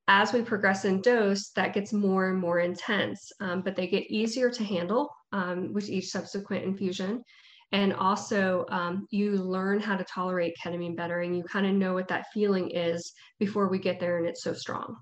as 0.08 0.34
we 0.34 0.42
progress 0.42 0.86
in 0.86 1.02
dose, 1.02 1.50
that 1.52 1.74
gets 1.74 1.92
more 1.92 2.30
and 2.30 2.40
more 2.40 2.60
intense, 2.60 3.32
um, 3.40 3.62
but 3.62 3.76
they 3.76 3.88
get 3.88 4.10
easier 4.12 4.50
to 4.52 4.64
handle 4.64 5.10
um, 5.32 5.74
with 5.74 5.90
each 5.90 6.10
subsequent 6.10 6.64
infusion. 6.64 7.24
And 7.72 7.94
also, 7.94 8.66
um, 8.70 9.08
you 9.10 9.32
learn 9.32 9.80
how 9.80 9.98
to 9.98 10.04
tolerate 10.04 10.56
ketamine 10.64 10.96
better, 10.96 11.22
and 11.22 11.36
you 11.36 11.44
kind 11.44 11.66
of 11.66 11.74
know 11.74 11.94
what 11.94 12.08
that 12.10 12.28
feeling 12.34 12.70
is 12.70 13.12
before 13.40 13.68
we 13.68 13.80
get 13.80 14.00
there, 14.00 14.18
and 14.18 14.28
it's 14.28 14.44
so 14.44 14.54
strong. 14.54 14.96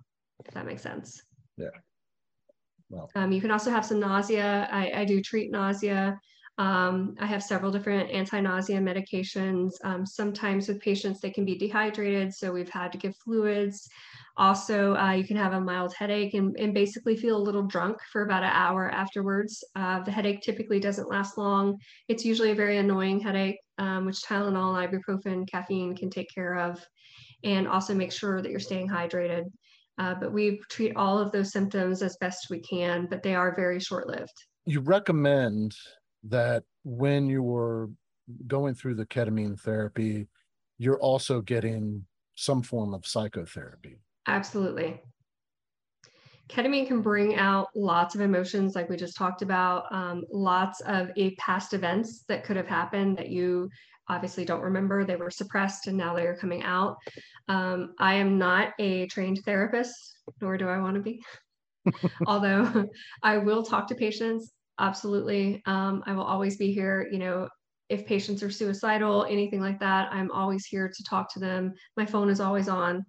If 0.45 0.53
that 0.53 0.65
makes 0.65 0.81
sense. 0.81 1.21
Yeah. 1.57 1.67
Well. 2.89 3.09
Um, 3.15 3.31
you 3.31 3.41
can 3.41 3.51
also 3.51 3.69
have 3.69 3.85
some 3.85 3.99
nausea. 3.99 4.69
I, 4.71 4.91
I 5.01 5.05
do 5.05 5.21
treat 5.21 5.51
nausea. 5.51 6.17
Um, 6.57 7.15
I 7.19 7.25
have 7.25 7.43
several 7.43 7.71
different 7.71 8.11
anti-nausea 8.11 8.79
medications. 8.79 9.71
Um, 9.83 10.05
sometimes 10.05 10.67
with 10.67 10.79
patients, 10.79 11.19
they 11.19 11.31
can 11.31 11.45
be 11.45 11.57
dehydrated, 11.57 12.33
so 12.33 12.51
we've 12.51 12.69
had 12.69 12.91
to 12.93 12.97
give 12.97 13.15
fluids. 13.17 13.89
Also, 14.35 14.95
uh, 14.95 15.11
you 15.11 15.23
can 15.23 15.37
have 15.37 15.53
a 15.53 15.61
mild 15.61 15.93
headache 15.93 16.33
and, 16.33 16.55
and, 16.57 16.73
basically 16.73 17.15
feel 17.15 17.37
a 17.37 17.45
little 17.47 17.61
drunk 17.61 17.97
for 18.11 18.23
about 18.23 18.41
an 18.41 18.49
hour 18.51 18.89
afterwards. 18.89 19.63
Uh, 19.75 19.99
the 20.01 20.11
headache 20.11 20.41
typically 20.41 20.79
doesn't 20.79 21.07
last 21.07 21.37
long. 21.37 21.77
It's 22.07 22.25
usually 22.25 22.49
a 22.49 22.55
very 22.55 22.77
annoying 22.77 23.19
headache, 23.19 23.59
um, 23.77 24.07
which 24.07 24.23
Tylenol, 24.23 24.87
ibuprofen, 24.87 25.47
caffeine 25.47 25.95
can 25.95 26.09
take 26.09 26.33
care 26.33 26.57
of, 26.57 26.83
and 27.43 27.67
also 27.67 27.93
make 27.93 28.11
sure 28.11 28.41
that 28.41 28.49
you're 28.49 28.59
staying 28.59 28.89
hydrated. 28.89 29.43
Uh, 29.99 30.15
but 30.15 30.33
we 30.33 30.59
treat 30.71 30.95
all 30.95 31.19
of 31.19 31.31
those 31.31 31.51
symptoms 31.51 32.01
as 32.01 32.17
best 32.19 32.47
we 32.49 32.59
can, 32.59 33.05
but 33.05 33.21
they 33.21 33.35
are 33.35 33.55
very 33.55 33.79
short 33.79 34.07
lived. 34.07 34.33
You 34.65 34.79
recommend 34.79 35.75
that 36.23 36.63
when 36.83 37.27
you 37.27 37.43
were 37.43 37.91
going 38.47 38.73
through 38.73 38.95
the 38.95 39.05
ketamine 39.05 39.59
therapy, 39.59 40.27
you're 40.79 40.99
also 40.99 41.41
getting 41.41 42.05
some 42.35 42.63
form 42.63 42.95
of 42.95 43.05
psychotherapy. 43.05 43.99
Absolutely. 44.27 45.01
Ketamine 46.49 46.87
can 46.87 47.01
bring 47.01 47.35
out 47.35 47.69
lots 47.75 48.15
of 48.15 48.21
emotions, 48.21 48.75
like 48.75 48.89
we 48.89 48.97
just 48.97 49.15
talked 49.15 49.41
about, 49.41 49.85
um, 49.91 50.23
lots 50.31 50.81
of 50.81 51.09
past 51.37 51.73
events 51.73 52.23
that 52.27 52.43
could 52.43 52.57
have 52.57 52.67
happened 52.67 53.17
that 53.17 53.29
you 53.29 53.69
obviously 54.09 54.43
don't 54.45 54.61
remember. 54.61 55.05
They 55.05 55.15
were 55.15 55.31
suppressed 55.31 55.87
and 55.87 55.97
now 55.97 56.13
they 56.13 56.27
are 56.27 56.35
coming 56.35 56.63
out. 56.63 56.97
Um, 57.47 57.93
I 57.99 58.15
am 58.15 58.37
not 58.37 58.73
a 58.79 59.07
trained 59.07 59.39
therapist, 59.45 59.95
nor 60.41 60.57
do 60.57 60.67
I 60.67 60.79
want 60.79 60.95
to 60.95 61.01
be. 61.01 61.23
Although 62.27 62.87
I 63.23 63.37
will 63.37 63.63
talk 63.63 63.87
to 63.87 63.95
patients, 63.95 64.51
absolutely. 64.79 65.61
Um, 65.65 66.03
I 66.05 66.13
will 66.13 66.23
always 66.23 66.57
be 66.57 66.73
here. 66.73 67.07
You 67.11 67.19
know, 67.19 67.47
if 67.89 68.05
patients 68.05 68.43
are 68.43 68.51
suicidal, 68.51 69.25
anything 69.25 69.61
like 69.61 69.79
that, 69.79 70.11
I'm 70.11 70.31
always 70.31 70.65
here 70.65 70.91
to 70.93 71.03
talk 71.03 71.31
to 71.33 71.39
them. 71.39 71.73
My 71.95 72.05
phone 72.05 72.29
is 72.29 72.41
always 72.41 72.67
on. 72.67 73.05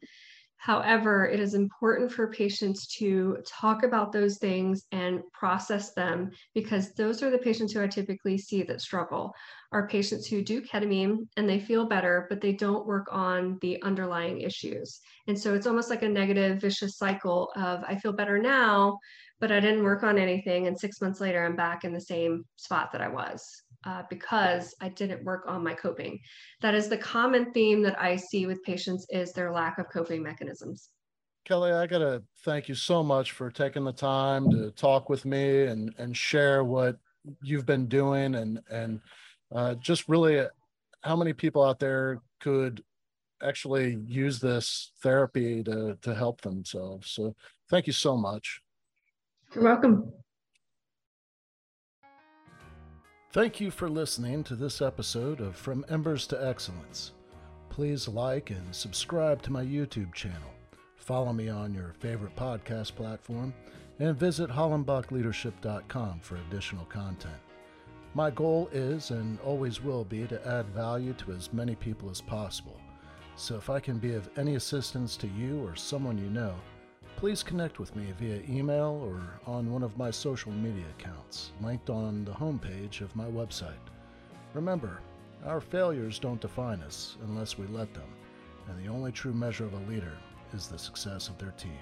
However, 0.64 1.26
it 1.26 1.40
is 1.40 1.52
important 1.52 2.10
for 2.10 2.32
patients 2.32 2.86
to 2.96 3.36
talk 3.46 3.82
about 3.82 4.12
those 4.12 4.38
things 4.38 4.86
and 4.92 5.20
process 5.34 5.92
them 5.92 6.30
because 6.54 6.94
those 6.94 7.22
are 7.22 7.28
the 7.28 7.36
patients 7.36 7.74
who 7.74 7.82
I 7.82 7.86
typically 7.86 8.38
see 8.38 8.62
that 8.62 8.80
struggle. 8.80 9.34
Are 9.72 9.86
patients 9.86 10.26
who 10.26 10.40
do 10.40 10.62
ketamine 10.62 11.28
and 11.36 11.46
they 11.46 11.60
feel 11.60 11.86
better, 11.86 12.24
but 12.30 12.40
they 12.40 12.52
don't 12.52 12.86
work 12.86 13.08
on 13.12 13.58
the 13.60 13.82
underlying 13.82 14.40
issues. 14.40 15.00
And 15.28 15.38
so 15.38 15.52
it's 15.52 15.66
almost 15.66 15.90
like 15.90 16.02
a 16.02 16.08
negative 16.08 16.62
vicious 16.62 16.96
cycle 16.96 17.52
of 17.56 17.84
I 17.86 17.96
feel 17.96 18.14
better 18.14 18.38
now, 18.38 18.98
but 19.40 19.52
I 19.52 19.60
didn't 19.60 19.84
work 19.84 20.02
on 20.02 20.16
anything. 20.16 20.66
And 20.66 20.80
six 20.80 21.02
months 21.02 21.20
later, 21.20 21.44
I'm 21.44 21.56
back 21.56 21.84
in 21.84 21.92
the 21.92 22.00
same 22.00 22.42
spot 22.56 22.90
that 22.92 23.02
I 23.02 23.08
was 23.08 23.63
uh, 23.86 24.02
because 24.08 24.74
I 24.80 24.88
didn't 24.88 25.24
work 25.24 25.44
on 25.46 25.62
my 25.62 25.74
coping. 25.74 26.20
That 26.60 26.74
is 26.74 26.88
the 26.88 26.96
common 26.96 27.52
theme 27.52 27.82
that 27.82 28.00
I 28.00 28.16
see 28.16 28.46
with 28.46 28.62
patients 28.62 29.06
is 29.10 29.32
their 29.32 29.52
lack 29.52 29.78
of 29.78 29.90
coping 29.90 30.22
mechanisms. 30.22 30.90
Kelly, 31.44 31.72
I 31.72 31.86
got 31.86 31.98
to 31.98 32.22
thank 32.44 32.68
you 32.68 32.74
so 32.74 33.02
much 33.02 33.32
for 33.32 33.50
taking 33.50 33.84
the 33.84 33.92
time 33.92 34.50
to 34.50 34.70
talk 34.70 35.10
with 35.10 35.26
me 35.26 35.64
and, 35.64 35.94
and 35.98 36.16
share 36.16 36.64
what 36.64 36.96
you've 37.42 37.66
been 37.66 37.86
doing 37.86 38.36
and, 38.36 38.60
and 38.70 39.00
uh, 39.54 39.74
just 39.74 40.08
really 40.08 40.46
how 41.02 41.16
many 41.16 41.34
people 41.34 41.62
out 41.62 41.78
there 41.78 42.22
could 42.40 42.82
actually 43.42 43.98
use 44.06 44.40
this 44.40 44.92
therapy 45.02 45.62
to, 45.62 45.98
to 46.00 46.14
help 46.14 46.40
themselves. 46.40 47.10
So 47.10 47.34
thank 47.68 47.86
you 47.86 47.92
so 47.92 48.16
much. 48.16 48.62
You're 49.54 49.64
welcome. 49.64 50.12
Thank 53.34 53.60
you 53.60 53.72
for 53.72 53.88
listening 53.88 54.44
to 54.44 54.54
this 54.54 54.80
episode 54.80 55.40
of 55.40 55.56
From 55.56 55.84
Embers 55.88 56.28
to 56.28 56.46
Excellence. 56.46 57.10
Please 57.68 58.06
like 58.06 58.50
and 58.50 58.72
subscribe 58.72 59.42
to 59.42 59.52
my 59.52 59.64
YouTube 59.64 60.14
channel. 60.14 60.54
Follow 60.94 61.32
me 61.32 61.48
on 61.48 61.74
your 61.74 61.94
favorite 61.98 62.36
podcast 62.36 62.94
platform 62.94 63.52
and 63.98 64.16
visit 64.16 64.48
hollenbachleadership.com 64.48 66.20
for 66.20 66.36
additional 66.36 66.84
content. 66.84 67.34
My 68.14 68.30
goal 68.30 68.70
is 68.72 69.10
and 69.10 69.40
always 69.40 69.82
will 69.82 70.04
be 70.04 70.28
to 70.28 70.46
add 70.46 70.66
value 70.66 71.12
to 71.14 71.32
as 71.32 71.52
many 71.52 71.74
people 71.74 72.10
as 72.10 72.20
possible. 72.20 72.80
So 73.34 73.56
if 73.56 73.68
I 73.68 73.80
can 73.80 73.98
be 73.98 74.14
of 74.14 74.30
any 74.36 74.54
assistance 74.54 75.16
to 75.16 75.26
you 75.26 75.60
or 75.66 75.74
someone 75.74 76.18
you 76.18 76.30
know, 76.30 76.54
please 77.16 77.42
connect 77.42 77.78
with 77.78 77.94
me 77.96 78.12
via 78.18 78.42
email 78.48 79.00
or 79.04 79.20
on 79.52 79.72
one 79.72 79.82
of 79.82 79.96
my 79.96 80.10
social 80.10 80.52
media 80.52 80.84
accounts, 80.98 81.52
linked 81.62 81.90
on 81.90 82.24
the 82.24 82.32
homepage 82.32 83.00
of 83.00 83.14
my 83.16 83.26
website. 83.26 83.72
Remember, 84.52 85.00
our 85.44 85.60
failures 85.60 86.18
don't 86.18 86.40
define 86.40 86.80
us 86.80 87.16
unless 87.26 87.58
we 87.58 87.66
let 87.68 87.92
them, 87.94 88.08
and 88.68 88.82
the 88.82 88.90
only 88.90 89.12
true 89.12 89.32
measure 89.32 89.64
of 89.64 89.74
a 89.74 89.90
leader 89.90 90.16
is 90.52 90.68
the 90.68 90.78
success 90.78 91.28
of 91.28 91.38
their 91.38 91.52
team. 91.52 91.72